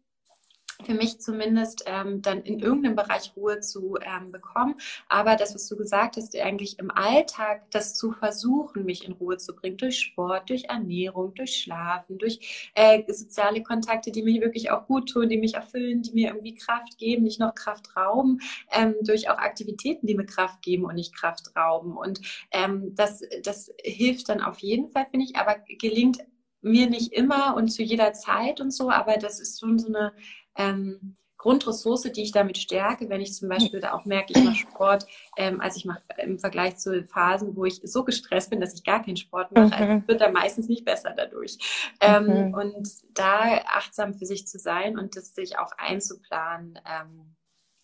[0.84, 4.74] für mich zumindest ähm, dann in irgendeinem Bereich Ruhe zu ähm, bekommen.
[5.08, 9.36] Aber das, was du gesagt hast, eigentlich im Alltag das zu versuchen, mich in Ruhe
[9.36, 14.70] zu bringen, durch Sport, durch Ernährung, durch Schlafen, durch äh, soziale Kontakte, die mir wirklich
[14.70, 18.40] auch gut tun, die mich erfüllen, die mir irgendwie Kraft geben, nicht noch Kraft rauben,
[18.70, 21.96] ähm, durch auch Aktivitäten, die mir Kraft geben und nicht Kraft rauben.
[21.96, 26.18] Und ähm, das, das hilft dann auf jeden Fall, finde ich, aber gelingt
[26.62, 30.12] mir nicht immer und zu jeder Zeit und so, aber das ist schon so eine
[30.56, 34.54] ähm, Grundressource, die ich damit stärke, wenn ich zum Beispiel da auch merke, ich mache
[34.54, 38.74] Sport, ähm, also ich mache im Vergleich zu Phasen, wo ich so gestresst bin, dass
[38.74, 39.90] ich gar keinen Sport mache, also mhm.
[39.90, 41.58] also wird da meistens nicht besser dadurch.
[42.00, 42.54] Ähm, mhm.
[42.54, 47.34] Und da achtsam für sich zu sein und das sich auch einzuplanen, ähm,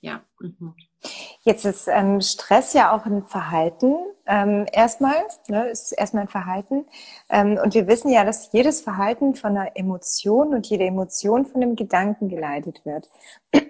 [0.01, 0.23] ja.
[0.41, 0.75] Mhm.
[1.43, 3.95] Jetzt ist ähm, Stress ja auch ein Verhalten.
[4.27, 5.15] Ähm, erstmal,
[5.49, 6.87] ne, ist erstmal ein Verhalten.
[7.31, 11.63] Ähm, und wir wissen ja, dass jedes Verhalten von einer Emotion und jede Emotion von
[11.63, 13.09] einem Gedanken geleitet wird.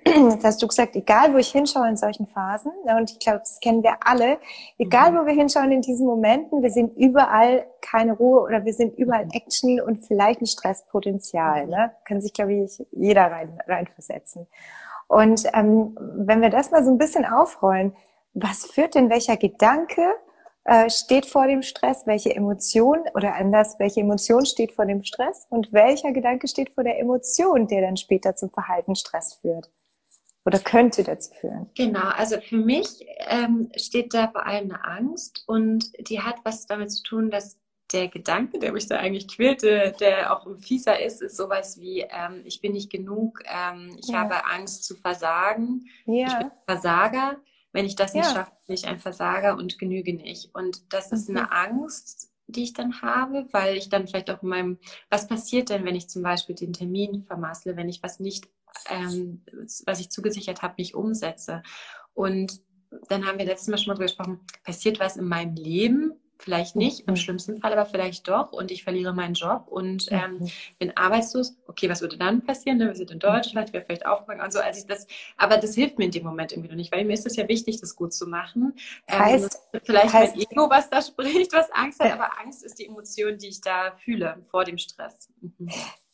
[0.04, 3.40] Das hast du gesagt, egal wo ich hinschaue in solchen Phasen, ne, und ich glaube,
[3.40, 4.38] das kennen wir alle,
[4.78, 5.18] egal mhm.
[5.18, 9.26] wo wir hinschauen in diesen Momenten, wir sehen überall keine Ruhe oder wir sehen überall
[9.26, 9.32] mhm.
[9.32, 11.66] Action und vielleicht ein Stresspotenzial.
[11.66, 11.70] Mhm.
[11.70, 11.92] Ne?
[12.04, 14.48] Kann sich, glaube ich, jeder rein, reinversetzen.
[15.08, 17.96] Und ähm, wenn wir das mal so ein bisschen aufrollen,
[18.34, 20.14] was führt denn welcher Gedanke
[20.64, 25.46] äh, steht vor dem Stress, welche Emotion oder anders, welche Emotion steht vor dem Stress?
[25.48, 29.70] Und welcher Gedanke steht vor der Emotion, der dann später zum Verhalten Stress führt?
[30.44, 31.70] Oder könnte dazu führen?
[31.74, 36.66] Genau, also für mich ähm, steht da vor allem eine Angst und die hat was
[36.66, 37.58] damit zu tun, dass
[37.92, 42.42] der Gedanke, der mich da eigentlich quälte, der auch fieser ist, ist sowas wie, ähm,
[42.44, 44.20] ich bin nicht genug, ähm, ich ja.
[44.20, 46.26] habe Angst zu versagen, ja.
[46.26, 47.36] ich bin Versager.
[47.72, 48.32] Wenn ich das nicht ja.
[48.32, 50.54] schaffe, bin ich ein Versager und genüge nicht.
[50.54, 51.36] Und das ist mhm.
[51.36, 54.78] eine Angst, die ich dann habe, weil ich dann vielleicht auch in meinem,
[55.10, 58.48] was passiert denn, wenn ich zum Beispiel den Termin vermassle, wenn ich was nicht,
[58.88, 59.44] ähm,
[59.84, 61.62] was ich zugesichert habe, nicht umsetze.
[62.14, 62.60] Und
[63.08, 66.76] dann haben wir letztes Mal schon mal drüber gesprochen, passiert was in meinem Leben, Vielleicht
[66.76, 67.16] nicht, im mhm.
[67.16, 70.48] schlimmsten Fall aber vielleicht doch und ich verliere meinen Job und ähm, mhm.
[70.78, 71.56] bin arbeitslos.
[71.66, 72.78] Okay, was würde dann passieren?
[72.78, 74.60] Wir sind in Deutschland, wäre vielleicht aufgefangen und so.
[74.60, 77.14] Also ich das, aber das hilft mir in dem Moment irgendwie noch nicht, weil mir
[77.14, 78.74] ist es ja wichtig, das gut zu machen.
[79.08, 82.78] Ähm, heißt, vielleicht heißt, mein Ego, was da spricht, was Angst hat, aber Angst ist
[82.78, 85.28] die Emotion, die ich da fühle vor dem Stress.
[85.40, 85.70] Mhm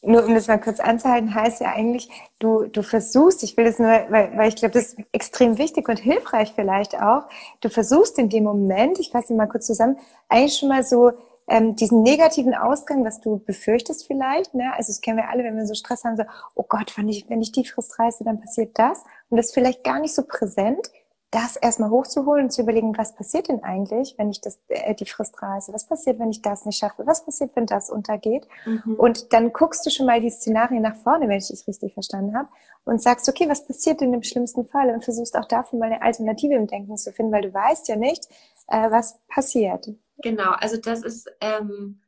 [0.06, 3.78] nur um das mal kurz anzuhalten, heißt ja eigentlich, du, du versuchst, ich will das
[3.78, 7.24] nur, weil, weil ich glaube, das ist extrem wichtig und hilfreich vielleicht auch,
[7.60, 11.12] du versuchst in dem Moment, ich fasse mal kurz zusammen, eigentlich schon mal so
[11.46, 14.72] ähm, diesen negativen Ausgang, was du befürchtest vielleicht, ne?
[14.74, 17.28] also das kennen wir alle, wenn wir so Stress haben, so, oh Gott, wenn ich,
[17.28, 20.22] wenn ich die Frist reiße, dann passiert das und das ist vielleicht gar nicht so
[20.22, 20.90] präsent,
[21.34, 25.04] das erstmal hochzuholen und zu überlegen, was passiert denn eigentlich, wenn ich das, äh, die
[25.04, 25.72] Frist reiße?
[25.72, 27.06] Was passiert, wenn ich das nicht schaffe?
[27.06, 28.46] Was passiert, wenn das untergeht?
[28.64, 28.94] Mhm.
[28.94, 32.36] Und dann guckst du schon mal die Szenarien nach vorne, wenn ich dich richtig verstanden
[32.36, 32.48] habe,
[32.84, 34.90] und sagst, okay, was passiert denn im schlimmsten Fall?
[34.90, 37.96] Und versuchst auch dafür mal eine Alternative im Denken zu finden, weil du weißt ja
[37.96, 38.28] nicht,
[38.68, 39.90] äh, was passiert.
[40.18, 42.00] Genau, also das ist ähm,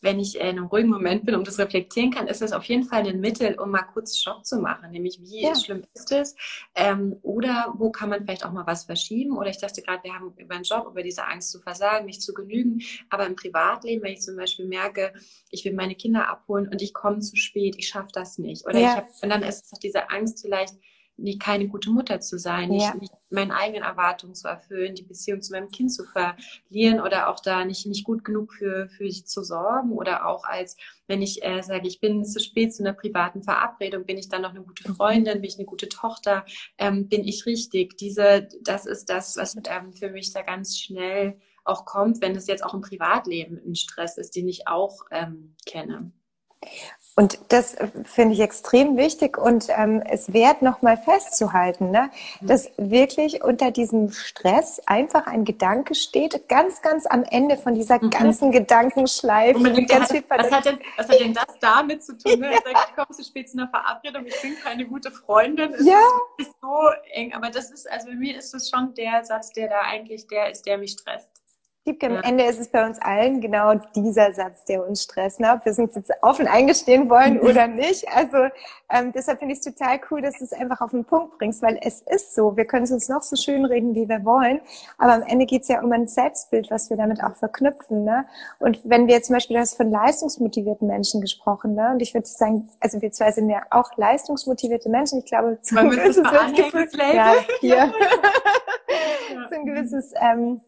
[0.00, 2.84] wenn ich in einem ruhigen Moment bin und das reflektieren kann, ist das auf jeden
[2.84, 4.90] Fall ein Mittel, um mal kurz Stopp zu machen.
[4.90, 5.54] Nämlich, wie ja.
[5.54, 6.34] schlimm ist es?
[6.74, 9.36] Ähm, oder wo kann man vielleicht auch mal was verschieben?
[9.36, 12.22] Oder ich dachte gerade, wir haben über einen Job, über diese Angst zu versagen, nicht
[12.22, 12.80] zu genügen.
[13.10, 15.12] Aber im Privatleben, wenn ich zum Beispiel merke,
[15.50, 18.66] ich will meine Kinder abholen und ich komme zu spät, ich schaffe das nicht.
[18.66, 18.90] Oder ja.
[18.90, 20.74] ich hab, und dann ist es doch diese Angst vielleicht,
[21.20, 22.94] nie keine gute Mutter zu sein, ja.
[22.94, 27.28] nicht, nicht meinen eigenen Erwartungen zu erfüllen, die Beziehung zu meinem Kind zu verlieren oder
[27.28, 31.22] auch da nicht, nicht gut genug für, für sie zu sorgen oder auch als, wenn
[31.22, 34.50] ich äh, sage, ich bin zu spät zu einer privaten Verabredung, bin ich dann noch
[34.50, 34.96] eine gute mhm.
[34.96, 36.44] Freundin, bin ich eine gute Tochter,
[36.78, 37.96] ähm, bin ich richtig.
[37.96, 42.46] Diese, das ist das, was ähm, für mich da ganz schnell auch kommt, wenn es
[42.46, 46.12] jetzt auch im Privatleben ein Stress ist, den ich auch ähm, kenne.
[47.20, 52.08] Und das finde ich extrem wichtig und ähm, es wert nochmal festzuhalten, ne?
[52.40, 58.02] Dass wirklich unter diesem Stress einfach ein Gedanke steht, ganz, ganz am Ende von dieser
[58.02, 58.08] mhm.
[58.08, 59.62] ganzen Gedankenschleife.
[59.62, 62.40] Denkt, ganz hat, was, hat denn, was hat denn das damit zu tun?
[62.40, 62.52] Ne?
[62.52, 62.58] Ja.
[62.58, 66.00] Ich, ich komme zu spät zu einer Verabredung, ich bin keine gute Freundin, es ja.
[66.38, 67.34] ist so eng.
[67.34, 70.50] Aber das ist, also bei mir ist es schon der Satz, der da eigentlich der
[70.50, 71.39] ist, der mich stresst.
[71.86, 72.20] Am ja.
[72.20, 75.52] Ende ist es bei uns allen genau dieser Satz, der uns stresst, ne?
[75.54, 78.06] ob wir es uns jetzt offen eingestehen wollen oder nicht.
[78.14, 78.36] Also
[78.90, 81.62] ähm, deshalb finde ich es total cool, dass du es einfach auf den Punkt bringst,
[81.62, 82.56] weil es ist so.
[82.56, 84.60] Wir können es uns noch so schön reden, wie wir wollen,
[84.98, 88.04] aber am Ende geht es ja um ein Selbstbild, was wir damit auch verknüpfen.
[88.04, 88.26] Ne?
[88.58, 91.92] Und wenn wir zum Beispiel, du hast von leistungsmotivierten Menschen gesprochen, ne?
[91.92, 95.20] und ich würde sagen, also wir zwei sind ja auch leistungsmotivierte Menschen.
[95.20, 96.22] Ich glaube, zum gewisses
[96.54, 97.90] Gefühl, ja, ja.
[99.48, 100.60] so ein gewisses ähm,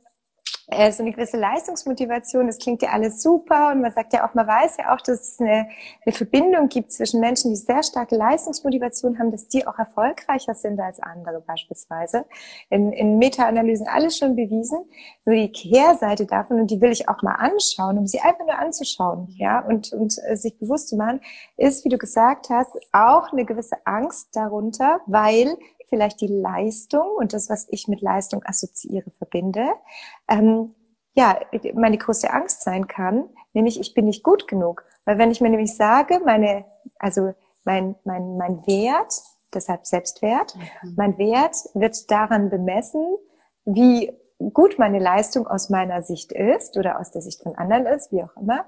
[0.73, 4.35] äh, so eine gewisse Leistungsmotivation, das klingt ja alles super und man sagt ja auch,
[4.35, 5.69] man weiß ja auch, dass es eine,
[6.05, 10.81] eine Verbindung gibt zwischen Menschen, die sehr starke Leistungsmotivation haben, dass die auch erfolgreicher sind
[10.81, 12.25] als andere beispielsweise.
[12.71, 14.79] In, in Meta-Analysen alles schon bewiesen.
[15.25, 18.59] Nur die Kehrseite davon, und die will ich auch mal anschauen, um sie einfach nur
[18.59, 21.21] anzuschauen, ja, und, und äh, sich bewusst zu machen,
[21.57, 25.57] ist, wie du gesagt hast, auch eine gewisse Angst darunter, weil
[25.93, 29.67] vielleicht die Leistung und das, was ich mit Leistung assoziiere, verbinde,
[30.27, 30.75] ähm,
[31.13, 31.39] ja,
[31.75, 34.87] meine größte Angst sein kann, nämlich ich bin nicht gut genug.
[35.05, 36.65] Weil wenn ich mir nämlich sage, meine,
[36.99, 39.13] also mein, mein, mein Wert,
[39.53, 40.95] deshalb Selbstwert, mhm.
[40.97, 43.05] mein Wert wird daran bemessen,
[43.67, 44.11] wie
[44.55, 48.23] gut meine Leistung aus meiner Sicht ist oder aus der Sicht von anderen ist, wie
[48.23, 48.65] auch immer,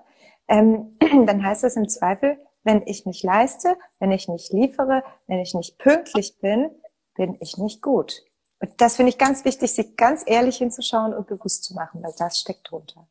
[0.46, 5.38] ähm, dann heißt das im Zweifel, wenn ich nicht leiste, wenn ich nicht liefere, wenn
[5.38, 6.70] ich nicht pünktlich bin,
[7.14, 8.22] bin ich nicht gut.
[8.60, 12.14] Und das finde ich ganz wichtig, sich ganz ehrlich hinzuschauen und bewusst zu machen, weil
[12.18, 13.06] das steckt drunter.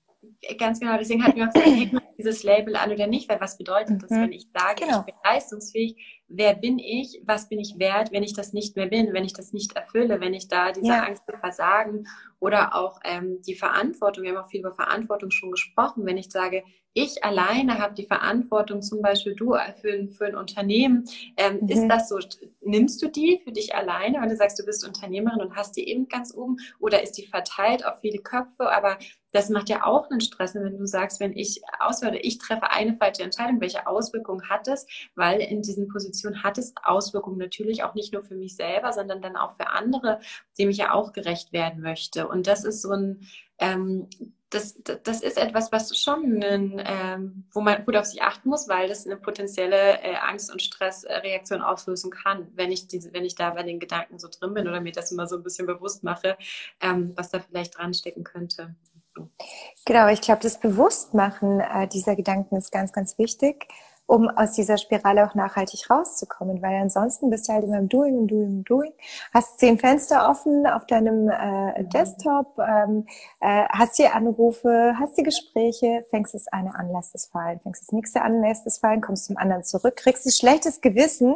[0.58, 4.02] Ganz genau, deswegen hatten wir auch gesagt, dieses Label an oder nicht, weil was bedeutet
[4.02, 4.24] das, mhm.
[4.24, 5.00] wenn ich sage, genau.
[5.00, 8.88] ich bin leistungsfähig, wer bin ich, was bin ich wert, wenn ich das nicht mehr
[8.88, 11.04] bin, wenn ich das nicht erfülle, wenn ich da diese ja.
[11.04, 12.08] Angst vor Versagen
[12.44, 16.30] oder auch ähm, die Verantwortung, wir haben auch viel über Verantwortung schon gesprochen, wenn ich
[16.30, 21.06] sage, ich alleine habe die Verantwortung, zum Beispiel du für, für ein Unternehmen,
[21.38, 21.70] ähm, mhm.
[21.70, 22.20] ist das so,
[22.62, 25.88] nimmst du die für dich alleine, wenn du sagst, du bist Unternehmerin und hast die
[25.88, 26.58] eben ganz oben?
[26.80, 28.98] Oder ist die verteilt auf viele Köpfe, aber
[29.32, 32.96] das macht ja auch einen Stress, wenn du sagst, wenn ich auswähle, ich treffe eine
[32.96, 37.96] falsche Entscheidung, welche Auswirkungen hat es, weil in diesen Positionen hat es Auswirkungen natürlich auch
[37.96, 40.20] nicht nur für mich selber, sondern dann auch für andere,
[40.60, 42.28] dem ich ja auch gerecht werden möchte.
[42.34, 43.28] Und das ist so ein,
[43.60, 44.10] ähm,
[44.50, 48.68] das, das ist etwas, was schon, ein, ähm, wo man gut auf sich achten muss,
[48.68, 53.36] weil das eine potenzielle äh, Angst- und Stressreaktion auslösen kann, wenn ich diese, wenn ich
[53.36, 56.04] da bei den Gedanken so drin bin oder mir das immer so ein bisschen bewusst
[56.04, 56.38] mache,
[56.82, 58.76] ähm, was da vielleicht dran stecken könnte.
[59.86, 63.68] Genau, ich glaube, das Bewusstmachen äh, dieser Gedanken ist ganz, ganz wichtig
[64.06, 68.18] um aus dieser Spirale auch nachhaltig rauszukommen, weil ansonsten bist du halt immer im Doing,
[68.20, 68.94] im Doing, im Doing,
[69.34, 73.06] hast zehn Fenster offen auf deinem äh, Desktop, ähm,
[73.40, 77.84] äh, hast die Anrufe, hast die Gespräche, fängst das eine an, lässt es fallen, fängst
[77.84, 81.36] das nächste an, lässt es fallen, kommst zum anderen zurück, kriegst ein schlechtes Gewissen,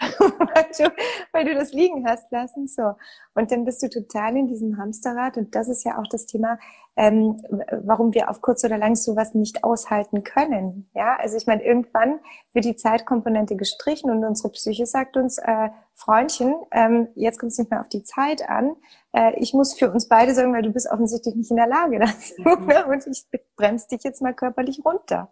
[0.00, 0.92] weil, du,
[1.32, 2.66] weil du das liegen hast lassen.
[2.66, 2.92] So.
[3.34, 5.36] Und dann bist du total in diesem Hamsterrad.
[5.36, 6.58] Und das ist ja auch das Thema,
[6.96, 7.42] ähm,
[7.84, 10.88] warum wir auf kurz oder lang sowas nicht aushalten können.
[10.94, 12.20] Ja, also ich meine, irgendwann
[12.52, 17.58] wird die Zeitkomponente gestrichen und unsere Psyche sagt uns, äh, Freundchen, ähm, jetzt kommt es
[17.58, 18.76] nicht mehr auf die Zeit an.
[19.12, 21.98] Äh, ich muss für uns beide sagen, weil du bist offensichtlich nicht in der Lage
[21.98, 22.34] dazu.
[22.38, 22.90] Mhm.
[22.92, 25.28] und ich bremse dich jetzt mal körperlich runter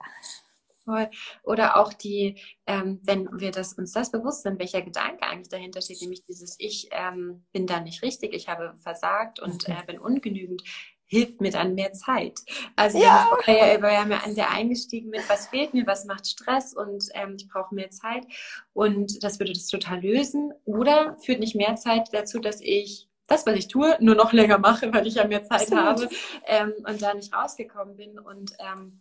[0.86, 1.10] voll.
[1.42, 5.82] Oder auch die, ähm, wenn wir das, uns das bewusst sind, welcher Gedanke eigentlich dahinter
[5.82, 9.74] steht, nämlich dieses Ich ähm, bin da nicht richtig, ich habe versagt und mhm.
[9.74, 10.62] äh, bin ungenügend,
[11.08, 12.40] hilft mir dann mehr Zeit.
[12.74, 13.28] Also ja.
[13.44, 17.36] wir, haben, ja an der eingestiegen mit, was fehlt mir, was macht Stress und ähm,
[17.38, 18.24] ich brauche mehr Zeit
[18.72, 20.52] und das würde das total lösen.
[20.64, 24.58] Oder führt nicht mehr Zeit dazu, dass ich das, was ich tue, nur noch länger
[24.58, 25.86] mache, weil ich ja mehr Zeit Absolut.
[25.86, 26.08] habe
[26.46, 29.00] ähm, und da nicht rausgekommen bin und ähm,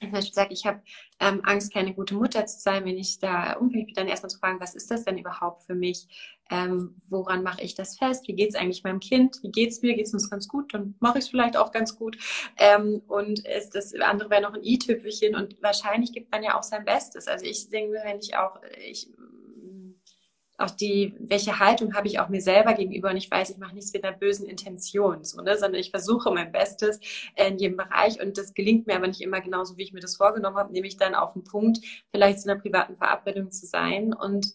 [0.00, 0.80] zum sage, ich habe
[1.20, 4.60] ähm, Angst, keine gute Mutter zu sein, wenn ich da umgehe, dann erstmal zu fragen,
[4.60, 6.06] was ist das denn überhaupt für mich?
[6.50, 8.26] Ähm, woran mache ich das fest?
[8.28, 9.38] Wie geht es eigentlich meinem Kind?
[9.42, 9.94] Wie geht es mir?
[9.94, 10.72] Geht es uns ganz gut?
[10.72, 12.16] Dann mache ich es vielleicht auch ganz gut.
[12.56, 16.62] Ähm, und ist das andere wäre noch ein i-Tüpfelchen und wahrscheinlich gibt man ja auch
[16.62, 17.26] sein Bestes.
[17.26, 19.08] Also ich denke, wenn ich auch, ich
[20.58, 23.74] auch die, welche Haltung habe ich auch mir selber gegenüber und ich weiß, ich mache
[23.74, 26.98] nichts mit einer bösen Intention, so, ne, sondern ich versuche mein Bestes
[27.36, 30.16] in jedem Bereich und das gelingt mir aber nicht immer genauso, wie ich mir das
[30.16, 31.78] vorgenommen habe, nämlich dann auf den Punkt,
[32.10, 34.52] vielleicht zu einer privaten Verabredung zu sein und,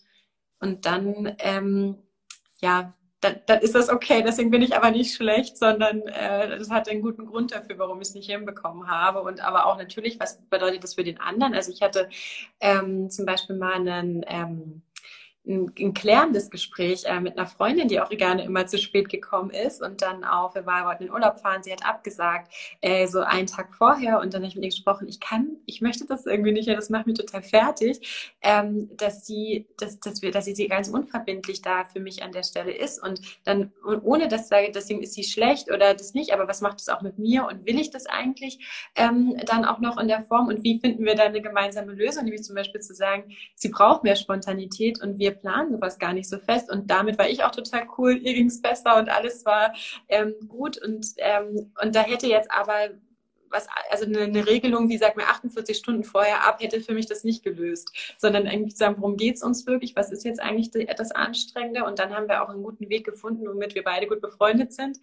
[0.60, 1.98] und dann, ähm,
[2.60, 4.22] ja, dann, dann ist das okay.
[4.26, 8.02] Deswegen bin ich aber nicht schlecht, sondern äh, das hat einen guten Grund dafür, warum
[8.02, 9.22] ich es nicht hinbekommen habe.
[9.22, 11.54] Und aber auch natürlich, was bedeutet das für den anderen?
[11.54, 12.10] Also ich hatte
[12.60, 14.82] ähm, zum Beispiel mal einen ähm,
[15.46, 19.50] ein, ein klärendes Gespräch äh, mit einer Freundin, die auch gerne immer zu spät gekommen
[19.50, 22.52] ist und dann auch, wir wollten in den Urlaub fahren, sie hat abgesagt,
[22.82, 25.82] äh, so einen Tag vorher und dann habe ich mit ihr gesprochen, ich kann, ich
[25.82, 30.32] möchte das irgendwie nicht, das macht mich total fertig, ähm, dass sie, dass, dass wir,
[30.32, 34.02] dass sie, sie ganz unverbindlich da für mich an der Stelle ist und dann, und
[34.04, 37.02] ohne dass sage, deswegen ist sie schlecht oder das nicht, aber was macht es auch
[37.02, 40.64] mit mir und will ich das eigentlich ähm, dann auch noch in der Form und
[40.64, 44.16] wie finden wir da eine gemeinsame Lösung, nämlich zum Beispiel zu sagen, sie braucht mehr
[44.16, 46.72] Spontanität und wir planen sowas gar nicht so fest.
[46.72, 49.74] Und damit war ich auch total cool, ihr ging es besser und alles war
[50.10, 50.82] ähm, gut.
[50.82, 52.90] Und, ähm, und da hätte jetzt aber
[53.54, 57.06] was, also eine, eine, Regelung, wie sagt mir 48 Stunden vorher ab, hätte für mich
[57.06, 60.72] das nicht gelöst, sondern zu sagen, worum geht es uns wirklich, was ist jetzt eigentlich
[60.72, 61.86] das Anstrengende?
[61.86, 64.98] Und dann haben wir auch einen guten Weg gefunden, womit wir beide gut befreundet sind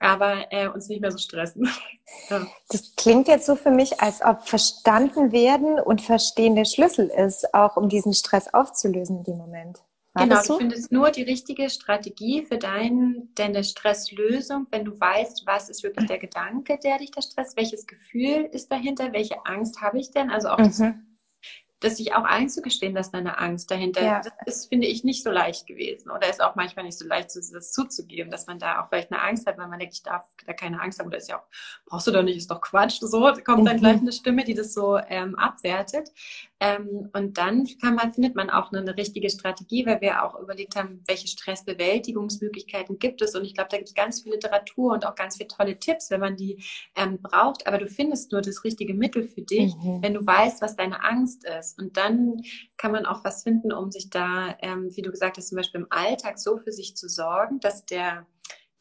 [0.00, 1.68] aber äh, uns nicht mehr so stressen.
[2.30, 2.46] ja.
[2.70, 7.54] Das klingt jetzt so für mich, als ob verstanden werden und verstehen der Schlüssel ist,
[7.54, 9.78] auch um diesen Stress aufzulösen in dem Moment.
[10.14, 10.54] War genau, so?
[10.54, 15.68] ich finde es nur die richtige Strategie für dein, deine Stresslösung, wenn du weißt, was
[15.68, 20.00] ist wirklich der Gedanke, der dich da stresst, welches Gefühl ist dahinter, welche Angst habe
[20.00, 21.09] ich denn, also auch mhm.
[21.80, 24.20] Das sich auch einzugestehen, dass da eine Angst dahinter ja.
[24.20, 26.10] das ist, finde ich, nicht so leicht gewesen.
[26.10, 29.22] Oder ist auch manchmal nicht so leicht, das zuzugeben, dass man da auch vielleicht eine
[29.22, 31.08] Angst hat, weil man denkt, ich darf da keine Angst haben.
[31.08, 31.46] Oder ist ja auch,
[31.86, 33.00] brauchst du doch nicht, ist doch Quatsch.
[33.00, 34.02] So kommt dann gleich mhm.
[34.02, 36.10] eine Stimme, die das so ähm, abwertet.
[36.62, 40.38] Ähm, und dann kann man, findet man auch eine, eine, richtige Strategie, weil wir auch
[40.38, 43.34] überlegt haben, welche Stressbewältigungsmöglichkeiten gibt es.
[43.34, 46.10] Und ich glaube, da gibt es ganz viel Literatur und auch ganz viele tolle Tipps,
[46.10, 46.62] wenn man die
[46.96, 47.66] ähm, braucht.
[47.66, 50.02] Aber du findest nur das richtige Mittel für dich, mhm.
[50.02, 51.78] wenn du weißt, was deine Angst ist.
[51.78, 52.42] Und dann
[52.76, 55.80] kann man auch was finden, um sich da, ähm, wie du gesagt hast, zum Beispiel
[55.80, 58.26] im Alltag so für sich zu sorgen, dass der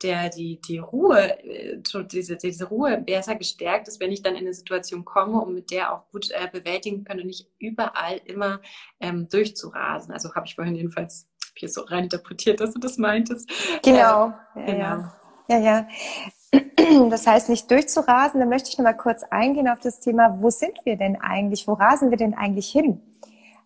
[0.02, 1.78] der die, die Ruhe, äh,
[2.12, 5.72] diese, diese Ruhe besser gestärkt ist, wenn ich dann in eine Situation komme und mit
[5.72, 8.62] der auch gut äh, bewältigen kann und nicht überall immer
[9.00, 10.14] ähm, durchzurasen.
[10.14, 13.50] Also habe ich vorhin jedenfalls hier so rein interpretiert, dass du das meintest.
[13.84, 14.34] Genau.
[14.56, 15.06] Äh, genau.
[15.48, 15.58] Ja, ja.
[15.58, 15.88] ja,
[16.82, 17.10] ja.
[17.10, 20.50] Das heißt, nicht durchzurasen, da möchte ich noch mal kurz eingehen auf das Thema, wo
[20.50, 21.68] sind wir denn eigentlich?
[21.68, 23.02] Wo rasen wir denn eigentlich hin?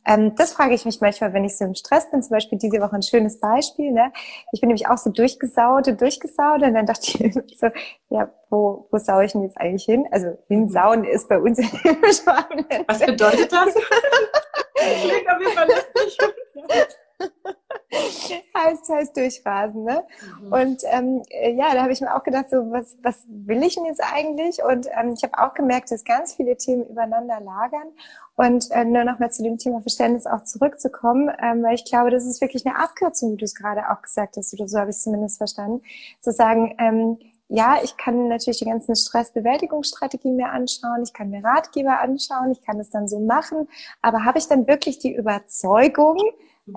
[0.05, 2.21] Ähm, das frage ich mich manchmal, wenn ich so im Stress bin.
[2.21, 3.91] Zum Beispiel diese Woche ein schönes Beispiel.
[3.91, 4.11] Ne?
[4.51, 7.67] Ich bin nämlich auch so durchgesaut und durchgesaut und dann dachte ich so,
[8.09, 10.07] ja, wo, wo sau ich denn jetzt eigentlich hin?
[10.11, 12.65] Also hinsauen ist bei uns in Schwaben.
[12.87, 13.73] Was bedeutet das?
[14.75, 15.67] Klingt auf jeden Fall
[18.55, 20.03] heißt, heißt durchrasen, ne?
[20.41, 20.53] Mhm.
[20.53, 23.75] Und ähm, äh, ja, da habe ich mir auch gedacht, so was, was will ich
[23.75, 24.63] denn jetzt eigentlich?
[24.63, 27.89] Und ähm, ich habe auch gemerkt, dass ganz viele Themen übereinander lagern.
[28.35, 32.09] Und äh, nur noch mal zu dem Thema Verständnis auch zurückzukommen, ähm, weil ich glaube,
[32.09, 34.89] das ist wirklich eine Abkürzung, wie du es gerade auch gesagt hast, oder so habe
[34.89, 35.81] ich es zumindest verstanden,
[36.19, 37.19] zu sagen, ähm,
[37.49, 42.63] ja, ich kann natürlich die ganzen Stressbewältigungsstrategien mir anschauen, ich kann mir Ratgeber anschauen, ich
[42.63, 43.67] kann es dann so machen,
[44.01, 46.17] aber habe ich dann wirklich die Überzeugung,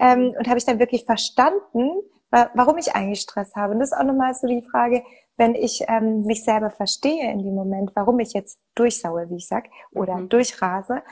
[0.00, 1.90] ähm, und habe ich dann wirklich verstanden,
[2.30, 3.72] warum ich eigentlich Stress habe.
[3.72, 5.02] Und das ist auch nochmal so die Frage,
[5.36, 9.48] wenn ich ähm, mich selber verstehe in dem Moment, warum ich jetzt durchsaue, wie ich
[9.48, 10.28] sag, oder mhm.
[10.28, 11.02] durchrase,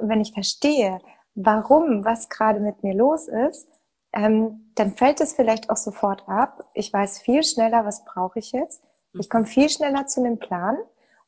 [0.00, 1.00] wenn ich verstehe,
[1.34, 3.68] warum, was gerade mit mir los ist,
[4.12, 6.64] ähm, dann fällt es vielleicht auch sofort ab.
[6.74, 8.82] Ich weiß viel schneller, was brauche ich jetzt.
[9.12, 10.76] Ich komme viel schneller zu einem Plan.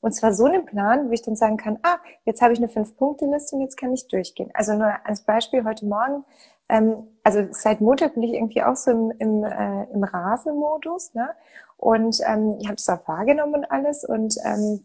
[0.00, 2.68] Und zwar so einen Plan, wo ich dann sagen kann, ah, jetzt habe ich eine
[2.68, 4.50] Fünf-Punkte-Liste und jetzt kann ich durchgehen.
[4.54, 6.24] Also nur als Beispiel, heute Morgen
[6.68, 11.30] ähm, also seit Montag bin ich irgendwie auch so im, im, äh, im Rasenmodus, ne?
[11.76, 14.04] Und ähm, ich habe es auch wahrgenommen und alles.
[14.04, 14.84] Und ähm,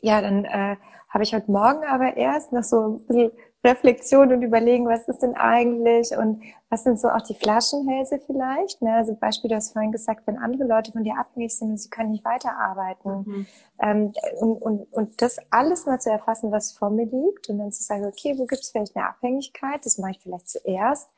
[0.00, 0.76] ja, dann äh,
[1.08, 3.32] habe ich heute Morgen aber erst nach so ein bisschen
[3.64, 8.82] Reflexion und überlegen, was ist denn eigentlich und was sind so auch die Flaschenhälse vielleicht.
[8.82, 8.92] Ne?
[8.94, 11.88] Also Beispiel, du hast vorhin gesagt, wenn andere Leute von dir abhängig sind und sie
[11.88, 13.24] können nicht weiterarbeiten.
[13.24, 13.46] Mhm.
[13.80, 17.70] Ähm, und, und, und das alles mal zu erfassen, was vor mir liegt und dann
[17.70, 19.84] zu sagen, okay, wo gibt es vielleicht eine Abhängigkeit?
[19.84, 21.10] Das mache ich vielleicht zuerst.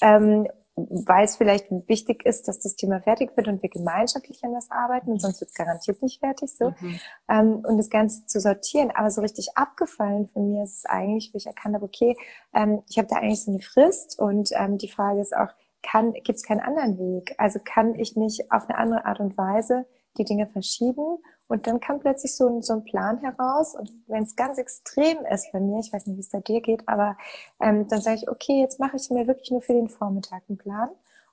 [0.00, 0.46] Ähm,
[0.76, 4.70] weil es vielleicht wichtig ist, dass das Thema fertig wird und wir gemeinschaftlich an das
[4.70, 6.74] arbeiten, sonst wird es garantiert nicht fertig so.
[6.78, 7.00] Mhm.
[7.30, 8.90] Ähm, und das Ganze zu sortieren.
[8.94, 12.14] Aber so richtig abgefallen von mir ist es eigentlich, wo ich erkannt habe, okay,
[12.54, 15.48] ähm, ich habe da eigentlich so eine Frist und ähm, die Frage ist auch,
[15.82, 17.34] kann, gibt es keinen anderen Weg?
[17.38, 19.86] Also kann ich nicht auf eine andere Art und Weise
[20.18, 21.18] die Dinge verschieben
[21.48, 23.74] und dann kam plötzlich so ein, so ein Plan heraus.
[23.74, 26.60] Und wenn es ganz extrem ist bei mir, ich weiß nicht, wie es bei dir
[26.60, 27.16] geht, aber
[27.60, 30.58] ähm, dann sage ich, okay, jetzt mache ich mir wirklich nur für den Vormittag einen
[30.58, 30.90] Plan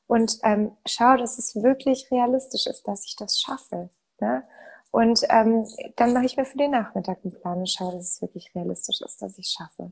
[0.07, 3.89] und ähm, schaue, dass es wirklich realistisch ist, dass ich das schaffe.
[4.19, 4.43] Ne?
[4.91, 8.21] Und ähm, dann mache ich mir für den Nachmittag einen Plan und schaue, dass es
[8.21, 9.91] wirklich realistisch ist, dass ich schaffe.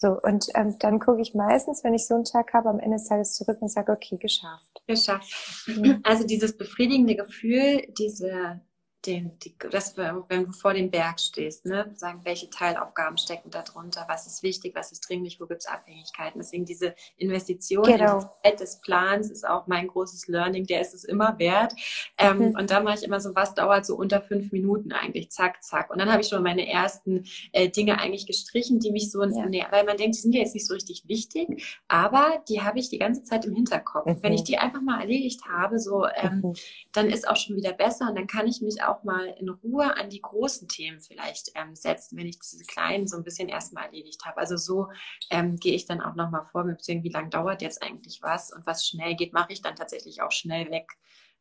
[0.00, 2.96] So, und ähm, dann gucke ich meistens, wenn ich so einen Tag habe, am Ende
[2.96, 4.80] des Tages zurück und sage, okay, geschafft.
[4.86, 5.66] Geschafft.
[5.66, 6.00] Mhm.
[6.04, 8.60] Also dieses befriedigende Gefühl, diese
[9.08, 13.62] den, die, das, wenn du vor dem Berg stehst, ne, sagen, welche Teilaufgaben stecken da
[13.62, 16.38] drunter, was ist wichtig, was ist dringlich, wo gibt es Abhängigkeiten.
[16.38, 18.18] Deswegen diese Investition genau.
[18.18, 21.72] in die Zeit des Plans ist auch mein großes Learning, der ist es immer wert.
[22.18, 22.56] Ähm, mhm.
[22.56, 25.90] Und da mache ich immer so, was dauert so unter fünf Minuten eigentlich, zack, zack.
[25.90, 29.46] Und dann habe ich schon meine ersten äh, Dinge eigentlich gestrichen, die mich so, ja.
[29.46, 32.78] nee, weil man denkt, die sind ja jetzt nicht so richtig wichtig, aber die habe
[32.78, 34.06] ich die ganze Zeit im Hinterkopf.
[34.06, 34.22] Mhm.
[34.22, 36.52] Wenn ich die einfach mal erledigt habe, so, ähm, mhm.
[36.92, 39.96] dann ist auch schon wieder besser und dann kann ich mich auch mal in Ruhe
[39.96, 43.86] an die großen Themen vielleicht ähm, setzen, wenn ich diese kleinen so ein bisschen erstmal
[43.86, 44.38] erledigt habe.
[44.38, 44.88] Also so
[45.30, 48.52] ähm, gehe ich dann auch nochmal vor, mit sehen, wie lange dauert jetzt eigentlich was
[48.52, 50.90] und was schnell geht, mache ich dann tatsächlich auch schnell weg.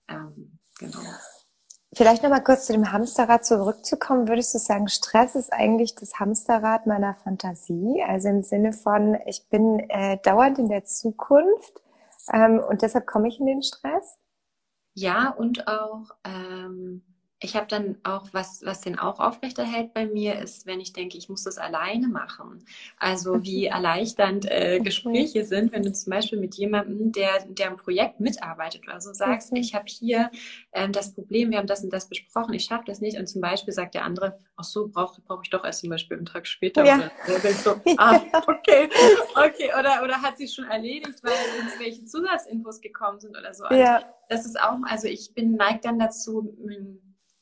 [0.08, 1.00] Ähm, genau.
[1.94, 6.86] Vielleicht nochmal kurz zu dem Hamsterrad zurückzukommen, würdest du sagen, Stress ist eigentlich das Hamsterrad
[6.86, 8.04] meiner Fantasie?
[8.06, 11.82] Also im Sinne von, ich bin äh, dauernd in der Zukunft
[12.32, 14.20] ähm, und deshalb komme ich in den Stress?
[14.94, 17.04] Ja, und auch ähm,
[17.40, 21.18] ich habe dann auch, was, was den auch aufrechterhält bei mir, ist, wenn ich denke,
[21.18, 22.66] ich muss das alleine machen.
[22.98, 27.78] Also wie erleichternd äh, Gespräche sind, wenn du zum Beispiel mit jemandem, der, der im
[27.78, 30.32] Projekt mitarbeitet oder so sagst, ich habe hier
[30.74, 33.18] ähm, das Problem, wir haben das und das besprochen, ich schaffe das nicht.
[33.18, 36.18] Und zum Beispiel sagt der andere, ach so, brauche brauch ich doch erst zum Beispiel
[36.18, 36.84] einen Tag später.
[36.86, 37.12] Ja.
[37.28, 38.90] Oder so, ah, okay,
[39.36, 39.72] okay.
[39.78, 43.66] Oder, oder hat sich schon erledigt, weil irgendwelche Zusatzinfos gekommen sind oder so.
[43.66, 44.02] Also ja.
[44.30, 46.54] Das ist auch, also ich bin neigt dann dazu,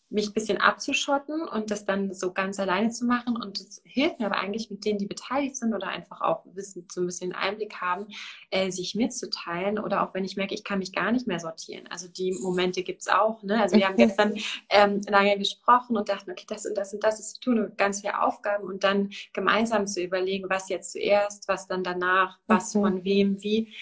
[0.10, 3.36] mich ein bisschen abzuschotten und das dann so ganz alleine zu machen.
[3.36, 6.86] Und es hilft mir aber eigentlich mit denen, die beteiligt sind oder einfach auch wissen,
[6.92, 8.08] so ein bisschen Einblick haben,
[8.52, 11.88] äh, sich mitzuteilen oder auch wenn ich merke, ich kann mich gar nicht mehr sortieren.
[11.90, 13.42] Also die Momente gibt es auch.
[13.44, 13.62] Ne?
[13.62, 14.36] Also wir haben gestern
[14.70, 17.78] ähm, lange gesprochen und dachten, okay, das und das und das ist zu tun und
[17.78, 22.74] ganz viele Aufgaben und dann gemeinsam zu überlegen, was jetzt zuerst, was dann danach, was
[22.76, 22.82] mhm.
[22.82, 23.74] von wem, wie.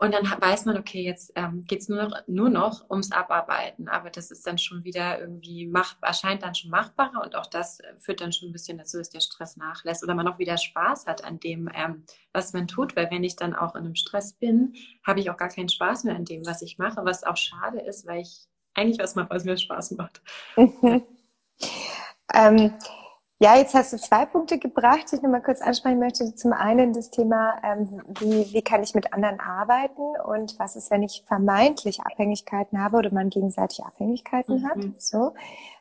[0.00, 3.88] Und dann weiß man, okay, jetzt ähm, geht es nur noch, nur noch ums Abarbeiten.
[3.88, 7.80] Aber das ist dann schon wieder irgendwie mach, erscheint dann schon machbarer und auch das
[7.80, 10.56] äh, führt dann schon ein bisschen dazu, dass der Stress nachlässt oder man auch wieder
[10.56, 12.94] Spaß hat an dem, ähm, was man tut.
[12.94, 14.74] Weil wenn ich dann auch in einem Stress bin,
[15.04, 17.80] habe ich auch gar keinen Spaß mehr an dem, was ich mache, was auch schade
[17.80, 20.22] ist, weil ich eigentlich was mache, was mir Spaß macht.
[20.56, 21.02] Mhm.
[22.34, 22.72] ähm,
[23.40, 26.34] ja, jetzt hast du zwei Punkte gebracht, die ich nochmal kurz ansprechen möchte.
[26.34, 30.90] Zum einen das Thema, ähm, wie, wie kann ich mit anderen arbeiten und was ist,
[30.90, 34.68] wenn ich vermeintlich Abhängigkeiten habe oder man gegenseitig Abhängigkeiten mhm.
[34.68, 34.78] hat.
[35.00, 35.34] So,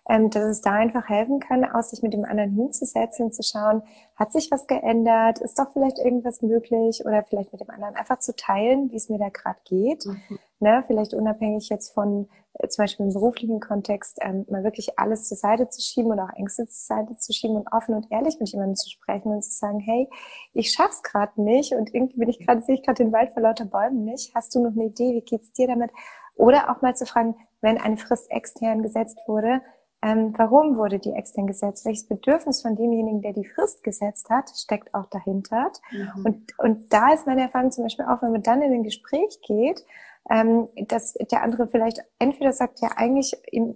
[0.07, 3.41] ähm, dass es da einfach helfen kann, aus sich mit dem anderen hinzusetzen und zu
[3.41, 3.81] schauen,
[4.15, 8.19] hat sich was geändert, ist doch vielleicht irgendwas möglich oder vielleicht mit dem anderen einfach
[8.19, 10.05] zu teilen, wie es mir da gerade geht.
[10.05, 10.39] Mhm.
[10.59, 12.29] Ne, vielleicht unabhängig jetzt von
[12.69, 16.37] zum Beispiel im beruflichen Kontext ähm, mal wirklich alles zur Seite zu schieben oder auch
[16.37, 19.51] Ängste zur Seite zu schieben und offen und ehrlich mit jemandem zu sprechen und zu
[19.51, 20.09] sagen, hey,
[20.53, 23.43] ich schaff's gerade nicht und irgendwie bin ich gerade, sehe ich gerade den Wald vor
[23.43, 24.33] lauter Bäumen nicht.
[24.33, 25.13] Hast du noch eine Idee?
[25.13, 25.91] Wie geht's dir damit?
[26.35, 29.61] Oder auch mal zu fragen, wenn eine Frist extern gesetzt wurde,
[30.03, 31.85] ähm, warum wurde die extern gesetzt?
[31.85, 35.71] Welches Bedürfnis von demjenigen, der die Frist gesetzt hat, steckt auch dahinter?
[35.91, 36.25] Mhm.
[36.25, 39.39] Und, und da ist meine Erfahrung zum Beispiel auch, wenn man dann in ein Gespräch
[39.41, 39.83] geht,
[40.29, 43.75] ähm, dass der andere vielleicht entweder sagt, ja, eigentlich ihm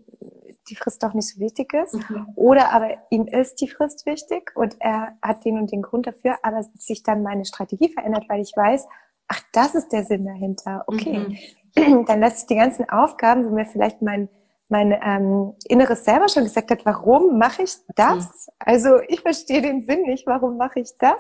[0.69, 2.27] die Frist doch nicht so wichtig ist, mhm.
[2.35, 6.37] oder aber ihm ist die Frist wichtig und er hat den und den Grund dafür,
[6.43, 8.87] aber sich dann meine Strategie verändert, weil ich weiß,
[9.27, 10.83] ach, das ist der Sinn dahinter.
[10.87, 11.19] Okay,
[11.75, 12.05] mhm.
[12.05, 14.29] dann lasse ich die ganzen Aufgaben, wo mir vielleicht mein
[14.71, 18.47] mein ähm, Inneres selber schon gesagt hat, warum mache ich das?
[18.57, 21.19] Also ich verstehe den Sinn nicht, warum mache ich das?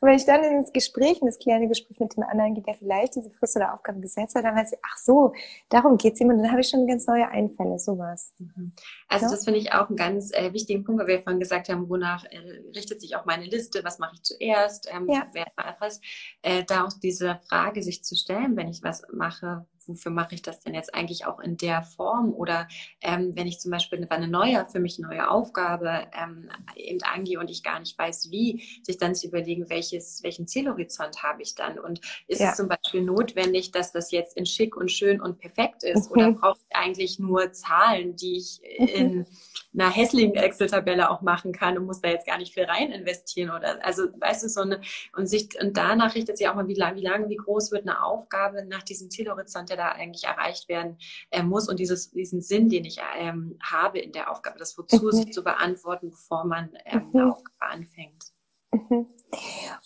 [0.00, 2.74] Und wenn ich dann ins Gespräch, in das kleine Gespräch mit dem anderen gehe, der
[2.74, 5.32] vielleicht diese Frist oder Aufgabe gesetzt hat, dann weiß ich, ach so,
[5.68, 8.32] darum geht's ihm und dann habe ich schon ganz neue Einfälle, sowas.
[8.38, 8.72] Mhm.
[9.06, 9.30] Also ja?
[9.30, 12.24] das finde ich auch einen ganz äh, wichtigen Punkt, weil wir vorhin gesagt haben, wonach
[12.24, 12.38] äh,
[12.74, 15.26] richtet sich auch meine Liste, was mache ich zuerst, ähm, ja.
[15.32, 15.46] wer
[15.78, 16.00] was,
[16.42, 20.42] äh, da auch diese Frage sich zu stellen, wenn ich was mache, wofür mache ich
[20.42, 22.32] das denn jetzt eigentlich auch in der Form?
[22.32, 22.68] Oder
[23.00, 27.50] ähm, wenn ich zum Beispiel eine neue, für mich neue Aufgabe ähm, eben angehe und
[27.50, 31.78] ich gar nicht weiß, wie, sich dann zu überlegen, welches, welchen Zielhorizont habe ich dann?
[31.78, 32.50] Und ist ja.
[32.50, 36.10] es zum Beispiel notwendig, dass das jetzt in schick und schön und perfekt ist?
[36.10, 36.12] Mhm.
[36.12, 39.26] Oder brauche ich eigentlich nur Zahlen, die ich in
[39.74, 43.50] einer hässlichen Excel-Tabelle auch machen kann und muss da jetzt gar nicht viel rein investieren?
[43.50, 44.80] Oder also weißt du, so eine,
[45.16, 47.82] und sich, und danach richtet sich auch mal, wie lange, wie lange, wie groß wird
[47.82, 50.98] eine Aufgabe nach diesem Zielhorizont, der da eigentlich erreicht werden
[51.30, 55.06] äh, muss und dieses, diesen Sinn, den ich ähm, habe in der Aufgabe, das Wozu
[55.06, 55.12] mhm.
[55.12, 57.16] sich zu beantworten, bevor man ähm, mhm.
[57.20, 58.27] eine Aufgabe anfängt.
[58.72, 59.06] Mhm.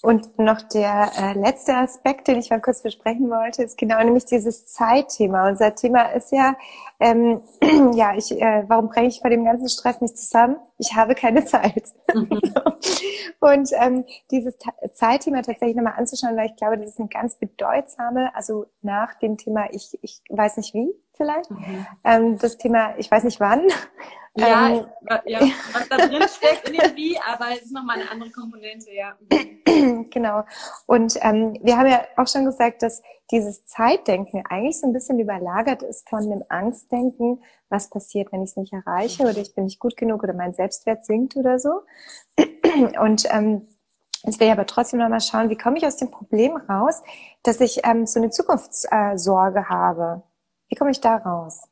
[0.03, 4.25] Und noch der äh, letzte Aspekt, den ich mal kurz besprechen wollte, ist genau nämlich
[4.25, 5.49] dieses Zeitthema.
[5.49, 6.55] Unser Thema ist ja,
[7.01, 7.43] ähm,
[7.95, 10.57] ja, ich, äh, warum bringe ich vor dem ganzen Stress nicht zusammen?
[10.79, 11.85] Ich habe keine Zeit.
[12.15, 12.41] Mhm.
[13.41, 14.57] und ähm, dieses
[14.93, 19.37] Zeitthema tatsächlich nochmal anzuschauen, weil ich glaube, das ist eine ganz bedeutsame, also nach dem
[19.39, 21.87] Thema, ich, ich weiß nicht wie vielleicht, mhm.
[22.05, 23.63] ähm, das Thema, ich weiß nicht wann,
[24.37, 24.87] ja, ähm,
[25.27, 25.41] ja,
[25.73, 29.17] was da drin steckt in dem Wie, aber es ist nochmal eine andere Komponente, ja.
[30.11, 30.45] genau.
[30.87, 35.19] Und ähm, wir haben ja auch schon gesagt, dass dieses Zeitdenken eigentlich so ein bisschen
[35.19, 39.65] überlagert ist von dem Angstdenken, was passiert, wenn ich es nicht erreiche oder ich bin
[39.65, 41.83] nicht gut genug oder mein Selbstwert sinkt oder so.
[43.01, 43.67] Und ähm,
[44.25, 47.03] Jetzt will ich aber trotzdem nochmal schauen, wie komme ich aus dem Problem raus,
[47.43, 50.23] dass ich ähm, so eine Zukunftssorge habe.
[50.69, 51.63] Wie komme ich da raus?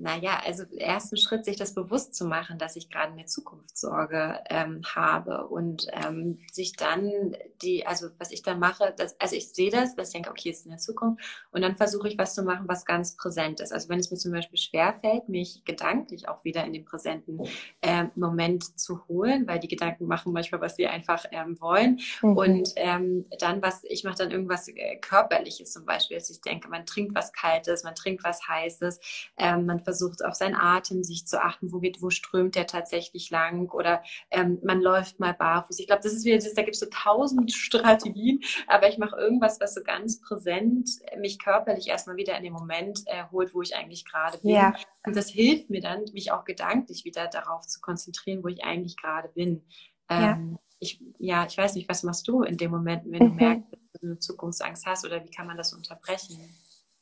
[0.00, 4.80] Naja, also ersten Schritt, sich das bewusst zu machen, dass ich gerade eine Zukunftssorge ähm,
[4.94, 9.72] habe und ähm, sich dann die, also was ich dann mache, das, also ich sehe
[9.72, 12.34] das, dass ich denke, okay, es ist in der Zukunft und dann versuche ich was
[12.34, 13.72] zu machen, was ganz präsent ist.
[13.72, 17.40] Also wenn es mir zum Beispiel schwerfällt, mich gedanklich auch wieder in den präsenten
[17.80, 22.36] äh, Moment zu holen, weil die Gedanken machen manchmal, was sie einfach ähm, wollen mhm.
[22.36, 26.68] und ähm, dann was, ich mache dann irgendwas äh, körperliches zum Beispiel, dass ich denke,
[26.68, 29.00] man trinkt was Kaltes, man trinkt was Heißes,
[29.38, 33.30] ähm, man versucht auf seinen Atem sich zu achten, wo geht, wo strömt der tatsächlich
[33.30, 35.78] lang oder ähm, man läuft mal barfuß.
[35.78, 39.16] Ich glaube, das ist wieder das, da gibt es so tausend Strategien, aber ich mache
[39.16, 43.62] irgendwas, was so ganz präsent mich körperlich erstmal wieder in den Moment äh, holt, wo
[43.62, 44.50] ich eigentlich gerade bin.
[44.50, 44.74] Ja.
[45.06, 48.98] Und das hilft mir dann, mich auch gedanklich wieder darauf zu konzentrieren, wo ich eigentlich
[48.98, 49.62] gerade bin.
[50.10, 50.58] Ähm, ja.
[50.80, 53.36] Ich, ja, ich weiß nicht, was machst du in dem Moment, wenn du mhm.
[53.36, 56.38] merkst, dass du eine Zukunftsangst hast oder wie kann man das unterbrechen?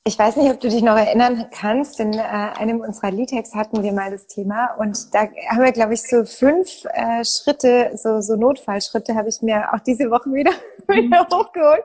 [0.06, 1.98] Ich weiß nicht, ob du dich noch erinnern kannst.
[1.98, 5.94] In äh, einem unserer Litex hatten wir mal das Thema und da haben wir, glaube
[5.94, 10.52] ich, so fünf äh, Schritte, so, so Notfallschritte habe ich mir auch diese Woche wieder,
[10.86, 11.06] mhm.
[11.06, 11.82] wieder hochgeholt.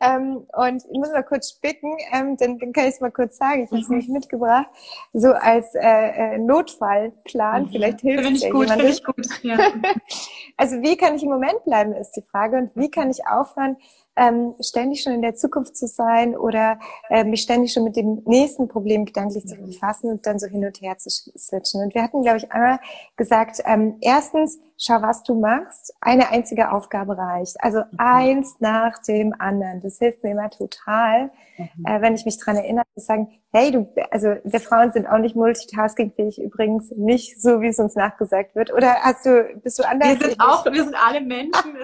[0.00, 3.36] Ähm, und ich muss mal kurz spicken, ähm, dann, dann kann ich es mal kurz
[3.36, 3.64] sagen.
[3.64, 3.96] Ich habe es mhm.
[3.96, 4.68] nämlich mitgebracht.
[5.12, 7.68] So als äh, äh, Notfallplan, mhm.
[7.68, 8.88] vielleicht hilft es ja gut, jemandem.
[8.88, 9.26] Ich gut.
[9.42, 9.58] Ja.
[10.56, 12.56] also wie kann ich im Moment bleiben, ist die Frage.
[12.56, 13.76] Und wie kann ich aufhören,
[14.16, 18.22] ähm, ständig schon in der Zukunft zu sein oder äh, mich ständig schon mit dem
[18.26, 19.66] nächsten Problem gedanklich zu mhm.
[19.66, 21.82] befassen und dann so hin und her zu switchen.
[21.82, 22.78] Und wir hatten, glaube ich, einmal
[23.16, 25.94] gesagt, ähm, erstens, schau, was du machst.
[26.00, 27.56] Eine einzige Aufgabe reicht.
[27.60, 27.98] Also mhm.
[27.98, 29.80] eins nach dem anderen.
[29.80, 31.86] Das hilft mir immer total, mhm.
[31.86, 35.18] äh, wenn ich mich dran erinnere, zu sagen, hey, du, also wir Frauen sind auch
[35.18, 38.72] nicht multitaskingfähig übrigens, nicht so, wie es uns nachgesagt wird.
[38.72, 40.18] Oder hast du, bist du anders?
[40.18, 41.76] Wir sind auch, wir sind alle Menschen.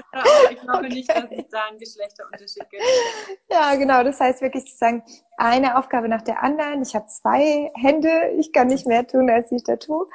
[0.51, 0.89] ich glaube okay.
[0.89, 2.83] nicht, dass es da einen Geschlechterunterschied gibt.
[3.51, 4.03] Ja, genau.
[4.03, 5.03] Das heißt wirklich zu sagen,
[5.39, 6.83] eine Aufgabe nach der anderen.
[6.83, 10.07] Ich habe zwei Hände, ich kann nicht mehr tun, als ich da tue.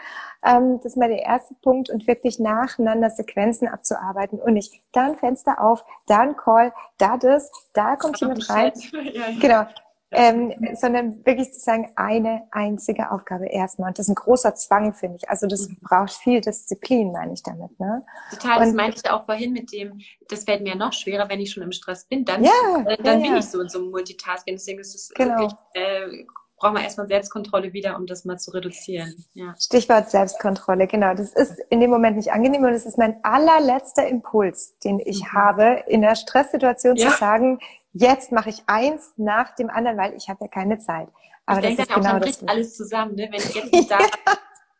[0.46, 5.06] Ähm, das ist mal der erste Punkt und wirklich nacheinander Sequenzen abzuarbeiten und nicht da
[5.06, 8.74] ein Fenster auf, da ein Call, da das, da kommt jemand rein.
[8.94, 9.40] Ja, ja.
[9.40, 9.66] Genau
[10.14, 13.90] ähm, sondern wirklich zu sagen, eine einzige Aufgabe erstmal.
[13.90, 15.30] Und das ist ein großer Zwang, finde ich.
[15.30, 15.78] Also das mhm.
[15.82, 17.80] braucht viel Disziplin, meine ich damit.
[17.80, 18.06] Ne?
[18.32, 20.00] Total, das meinte ich auch vorhin mit dem,
[20.30, 22.26] das fällt mir noch schwerer, wenn ich schon im Stress bin.
[22.26, 22.52] Dann, ja,
[22.86, 23.38] äh, dann ja, bin ja.
[23.40, 24.56] ich so in so einem Multitasking.
[24.56, 25.40] Deswegen ist es genau.
[25.40, 26.26] wirklich, äh,
[26.58, 29.14] brauchen wir erstmal Selbstkontrolle wieder, um das mal zu reduzieren.
[29.34, 29.54] Ja.
[29.60, 31.14] Stichwort Selbstkontrolle, genau.
[31.14, 35.22] Das ist in dem Moment nicht angenehm und das ist mein allerletzter Impuls, den ich
[35.22, 35.34] mhm.
[35.34, 37.10] habe, in der Stresssituation ja.
[37.10, 37.60] zu sagen,
[37.92, 41.10] jetzt mache ich eins nach dem anderen, weil ich habe ja keine Zeit.
[41.46, 43.30] Aber ich das denke ist dann genau auch, dann bricht alles zusammen, ne?
[43.32, 43.98] Wenn ich jetzt nicht da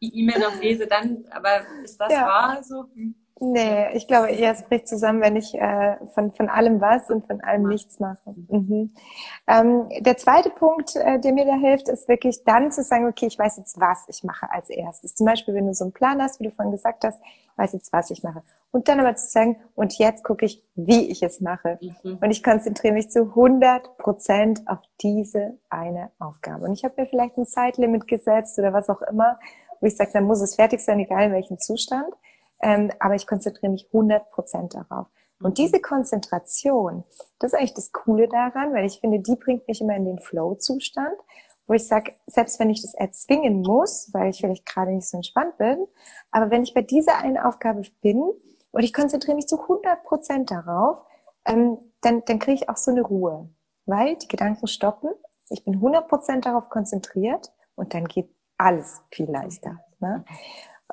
[0.02, 2.26] die E-Mail noch lese, dann, aber ist das ja.
[2.26, 2.86] wahr so?
[2.94, 3.16] Hm.
[3.46, 7.28] Nee, ich glaube eher, es bricht zusammen, wenn ich äh, von, von allem was und
[7.28, 8.34] von allem nichts mache.
[8.48, 8.94] Mhm.
[9.48, 13.26] Ähm, der zweite Punkt, äh, der mir da hilft, ist wirklich dann zu sagen, okay,
[13.26, 15.16] ich weiß jetzt, was ich mache als erstes.
[15.16, 17.74] Zum Beispiel, wenn du so einen Plan hast, wie du vorhin gesagt hast, ich weiß
[17.74, 18.44] jetzt, was ich mache.
[18.72, 21.80] Und dann aber zu sagen, und jetzt gucke ich, wie ich es mache.
[21.82, 22.20] Mhm.
[22.22, 26.64] Und ich konzentriere mich zu 100 Prozent auf diese eine Aufgabe.
[26.64, 29.38] Und ich habe mir vielleicht ein Zeitlimit gesetzt oder was auch immer,
[29.82, 32.14] wo ich sage, dann muss es fertig sein, egal in welchem Zustand.
[32.64, 35.08] Ähm, aber ich konzentriere mich 100 Prozent darauf.
[35.42, 35.54] Und mhm.
[35.56, 37.04] diese Konzentration,
[37.40, 40.20] das ist eigentlich das Coole daran, weil ich finde, die bringt mich immer in den
[40.20, 41.16] Flow-Zustand,
[41.68, 45.18] wo ich sage, selbst wenn ich das erzwingen muss, weil ich vielleicht gerade nicht so
[45.18, 45.86] entspannt bin,
[46.32, 48.22] aber wenn ich bei dieser einen Aufgabe bin
[48.72, 51.02] und ich konzentriere mich zu 100 Prozent darauf,
[51.46, 53.50] ähm, dann, dann kriege ich auch so eine Ruhe,
[53.86, 55.10] weil die Gedanken stoppen,
[55.50, 59.80] ich bin 100 Prozent darauf konzentriert und dann geht alles viel leichter.
[60.00, 60.24] Ne?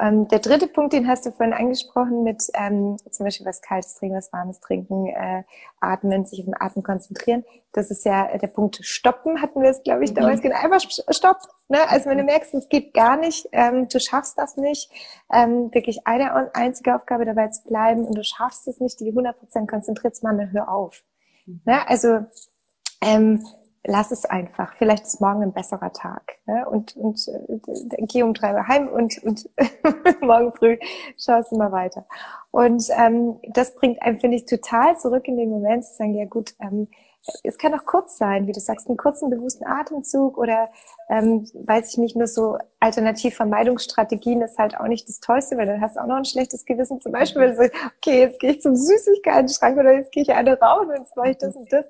[0.01, 3.96] Ähm, der dritte Punkt, den hast du vorhin angesprochen, mit ähm, zum Beispiel was Kaltes
[3.96, 5.42] trinken, was Warmes trinken, äh,
[5.78, 7.44] atmen, sich auf den Atem konzentrieren.
[7.72, 10.53] Das ist ja der Punkt Stoppen, hatten wir es, glaube ich, damals mhm.
[10.53, 11.38] Einfach Stopp.
[11.68, 11.78] Ne?
[11.88, 14.90] Also wenn du merkst, es geht gar nicht, ähm, du schaffst das nicht,
[15.32, 19.68] ähm, wirklich eine einzige Aufgabe dabei zu bleiben und du schaffst es nicht, die 100%
[19.68, 21.03] konzentriert zu machen, dann hör auf.
[21.44, 21.61] Mhm.
[21.66, 21.88] Ne?
[21.88, 22.24] Also
[23.03, 23.44] ähm,
[23.85, 24.74] lass es einfach.
[24.74, 26.39] Vielleicht ist morgen ein besserer Tag.
[26.47, 26.68] Ne?
[26.68, 29.49] Und, und äh, geh um drei Uhr heim und, und
[30.20, 30.78] morgen früh
[31.16, 32.07] schaust du mal weiter.
[32.51, 36.26] Und ähm, das bringt einem, finde ich, total zurück in den Moment zu sagen, ja
[36.26, 36.89] gut, ähm,
[37.43, 40.70] es kann auch kurz sein, wie du sagst, einen kurzen, bewussten Atemzug oder
[41.11, 45.83] ähm, weiß ich nicht, nur so Alternativvermeidungsstrategien ist halt auch nicht das Tollste, weil dann
[45.83, 47.01] hast du auch noch ein schlechtes Gewissen.
[47.01, 50.33] Zum Beispiel, wenn du sagst, okay, jetzt gehe ich zum Süßigkeiten-Schrank oder jetzt gehe ich
[50.33, 51.85] eine rauchen und jetzt mache ich das und das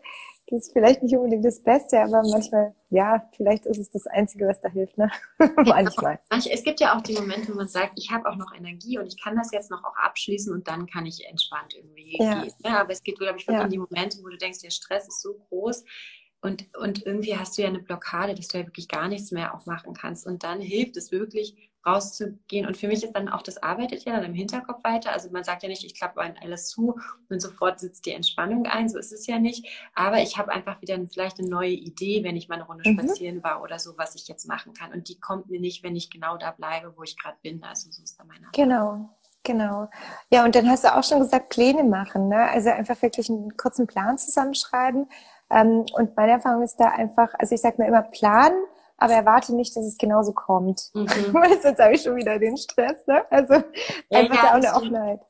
[0.51, 4.49] das ist vielleicht nicht unbedingt das Beste, aber manchmal, ja, vielleicht ist es das Einzige,
[4.49, 5.11] was da hilft, ne?
[5.65, 6.19] manchmal.
[6.31, 9.07] Es gibt ja auch die Momente, wo man sagt, ich habe auch noch Energie und
[9.07, 12.43] ich kann das jetzt noch auch abschließen und dann kann ich entspannt irgendwie ja.
[12.43, 12.53] gehen.
[12.65, 13.69] Ja, aber es geht, glaube ich, wirklich ja.
[13.69, 15.85] die Momente, wo du denkst, der Stress ist so groß,
[16.43, 19.55] und, und irgendwie hast du ja eine Blockade, dass du ja wirklich gar nichts mehr
[19.55, 20.27] auch machen kannst.
[20.27, 22.67] Und dann hilft es wirklich, rauszugehen.
[22.67, 25.13] Und für mich ist dann auch, das arbeitet ja dann im Hinterkopf weiter.
[25.13, 28.89] Also man sagt ja nicht, ich klappe alles zu und sofort sitzt die Entspannung ein.
[28.89, 29.67] So ist es ja nicht.
[29.95, 32.99] Aber ich habe einfach wieder vielleicht eine neue Idee, wenn ich mal eine Runde mhm.
[32.99, 34.93] spazieren war oder so, was ich jetzt machen kann.
[34.93, 37.63] Und die kommt mir nicht, wenn ich genau da bleibe, wo ich gerade bin.
[37.63, 39.11] Also so ist da meine Genau.
[39.43, 39.89] Genau.
[40.31, 42.29] Ja, und dann hast du auch schon gesagt, Pläne machen.
[42.29, 42.51] Ne?
[42.51, 45.09] Also einfach wirklich einen kurzen Plan zusammenschreiben.
[45.51, 48.63] Ähm, und meine Erfahrung ist da einfach, also ich sage mir immer planen,
[49.01, 50.91] aber erwarte nicht, dass es genauso kommt.
[50.95, 51.09] Mhm.
[51.63, 53.07] Sonst habe ich schon wieder den Stress.
[53.07, 53.25] Ne?
[53.31, 55.21] Also ja, einfach ja, auch eine Offenheit.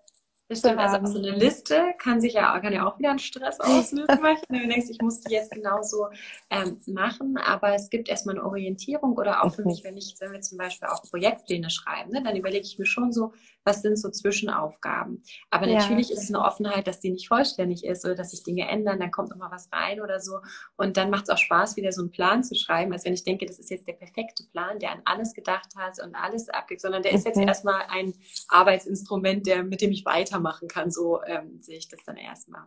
[0.50, 3.60] Das stimmt, also so eine Liste kann sich ja, kann ja auch wieder einen Stress
[3.60, 4.18] auslösen,
[4.48, 6.08] wenn du denkst, ich muss die jetzt genauso
[6.50, 10.32] ähm, machen, aber es gibt erstmal eine Orientierung oder auch für mich, wenn ich, wenn
[10.32, 13.32] wir zum Beispiel auch Projektpläne schreiben, ne, dann überlege ich mir schon so,
[13.64, 15.22] was sind so Zwischenaufgaben.
[15.50, 15.78] Aber ja.
[15.78, 19.00] natürlich ist es eine Offenheit, dass die nicht vollständig ist oder dass sich Dinge ändern,
[19.00, 20.40] dann kommt nochmal was rein oder so.
[20.76, 23.24] Und dann macht es auch Spaß, wieder so einen Plan zu schreiben, als wenn ich
[23.24, 26.80] denke, das ist jetzt der perfekte Plan, der an alles gedacht hat und alles abgibt,
[26.80, 28.14] sondern der ist jetzt erstmal ein
[28.48, 30.90] Arbeitsinstrument, der, mit dem ich weitermachen kann.
[30.90, 32.64] So ähm, sehe ich das dann erstmal.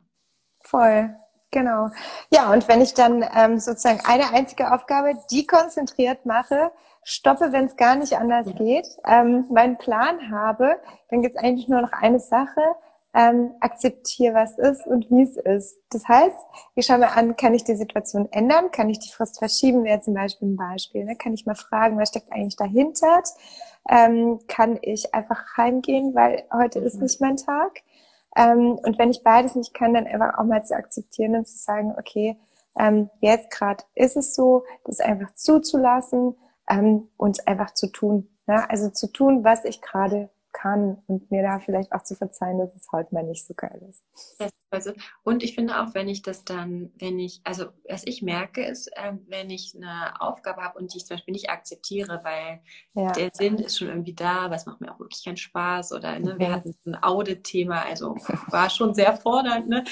[0.62, 1.16] Voll.
[1.54, 1.92] Genau.
[2.32, 6.72] Ja, und wenn ich dann ähm, sozusagen eine einzige Aufgabe, die konzentriert mache,
[7.04, 8.54] stoppe, wenn es gar nicht anders ja.
[8.54, 10.78] geht, ähm, meinen Plan habe,
[11.10, 12.62] dann gibt es eigentlich nur noch eine Sache,
[13.16, 15.78] ähm, akzeptiere, was ist und wie es ist.
[15.92, 16.36] Das heißt,
[16.76, 18.72] ich schaue mir an, kann ich die Situation ändern?
[18.72, 19.84] Kann ich die Frist verschieben?
[19.84, 21.06] Wäre zum Beispiel ein Beispiel.
[21.06, 21.16] Ne?
[21.16, 23.22] Kann ich mal fragen, was steckt eigentlich dahinter?
[23.88, 26.88] Ähm, kann ich einfach heimgehen, weil heute mhm.
[26.88, 27.82] ist nicht mein Tag?
[28.36, 31.58] Ähm, und wenn ich beides nicht kann, dann einfach auch mal zu akzeptieren und zu
[31.58, 32.36] sagen, okay,
[32.80, 36.36] ähm, jetzt gerade ist es so, das einfach zuzulassen
[36.70, 38.30] ähm, und einfach zu tun.
[38.48, 38.70] Ne?
[38.70, 42.74] Also zu tun, was ich gerade kann und mir da vielleicht auch zu verzeihen, dass
[42.76, 44.06] es heute mal nicht so geil ist.
[44.70, 44.94] Also,
[45.24, 48.88] und ich finde auch, wenn ich das dann, wenn ich, also was ich merke, ist,
[48.96, 52.62] äh, wenn ich eine Aufgabe habe und die ich zum Beispiel nicht akzeptiere, weil
[52.94, 53.12] ja.
[53.12, 56.18] der Sinn ist schon irgendwie da, aber es macht mir auch wirklich keinen Spaß oder
[56.20, 58.16] ne, wir hatten ein Audit-Thema, also
[58.48, 59.70] war schon sehr fordernd.
[59.70, 59.84] Ne?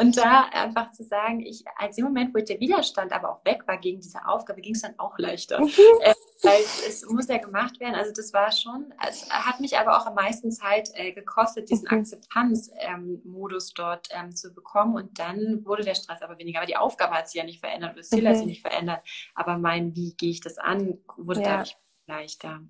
[0.00, 3.66] Und da einfach zu sagen, ich, als im Moment, wo der Widerstand aber auch weg
[3.66, 5.60] war gegen diese Aufgabe, ging es dann auch leichter.
[6.00, 7.94] Äh, weil es, es, muss ja gemacht werden.
[7.94, 11.88] Also das war schon, es hat mich aber auch am meisten Zeit äh, gekostet, diesen
[11.90, 11.98] mhm.
[11.98, 14.94] Akzeptanzmodus ähm, dort ähm, zu bekommen.
[14.94, 16.58] Und dann wurde der Stress aber weniger.
[16.58, 18.28] Aber die Aufgabe hat sich ja nicht verändert und das Ziel mhm.
[18.28, 19.00] hat sich nicht verändert.
[19.34, 21.48] Aber mein, wie gehe ich das an, wurde ja.
[21.48, 21.76] dadurch
[22.06, 22.60] leichter.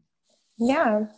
[0.56, 1.08] Ja.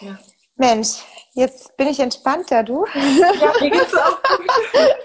[0.00, 0.18] ja.
[0.56, 2.84] Mensch, jetzt bin ich entspannter, du.
[2.94, 4.50] Ja, mir geht's auch gut.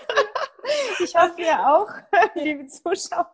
[1.00, 1.90] Ich hoffe, ihr auch,
[2.36, 3.30] liebe Zuschauer.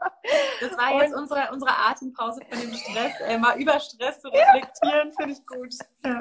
[0.60, 3.14] Das war jetzt unsere, unsere Atempause von dem Stress.
[3.28, 5.74] Äh, mal über Stress zu reflektieren, finde ich gut.
[6.06, 6.20] Ja.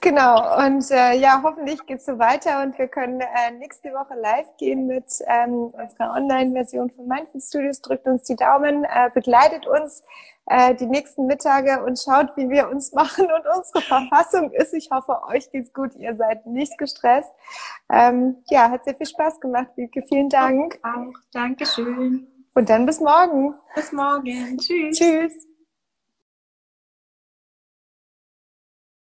[0.00, 0.66] Genau.
[0.66, 4.56] Und äh, ja, hoffentlich geht es so weiter und wir können äh, nächste Woche live
[4.56, 7.80] gehen mit ähm, unserer Online-Version von Mindful Studios.
[7.80, 10.04] Drückt uns die Daumen, äh, begleitet uns
[10.48, 14.74] äh, die nächsten Mittage und schaut, wie wir uns machen und unsere Verfassung ist.
[14.74, 15.94] Ich hoffe, euch geht's gut.
[15.96, 17.32] Ihr seid nicht gestresst.
[17.90, 20.02] Ähm, ja, hat sehr viel Spaß gemacht, Wiebke.
[20.08, 20.78] Vielen Dank.
[20.82, 21.12] Auch.
[21.32, 22.26] Dankeschön.
[22.54, 23.54] Und dann bis morgen.
[23.74, 24.58] Bis morgen.
[24.58, 24.98] Tschüss.
[24.98, 25.47] Tschüss.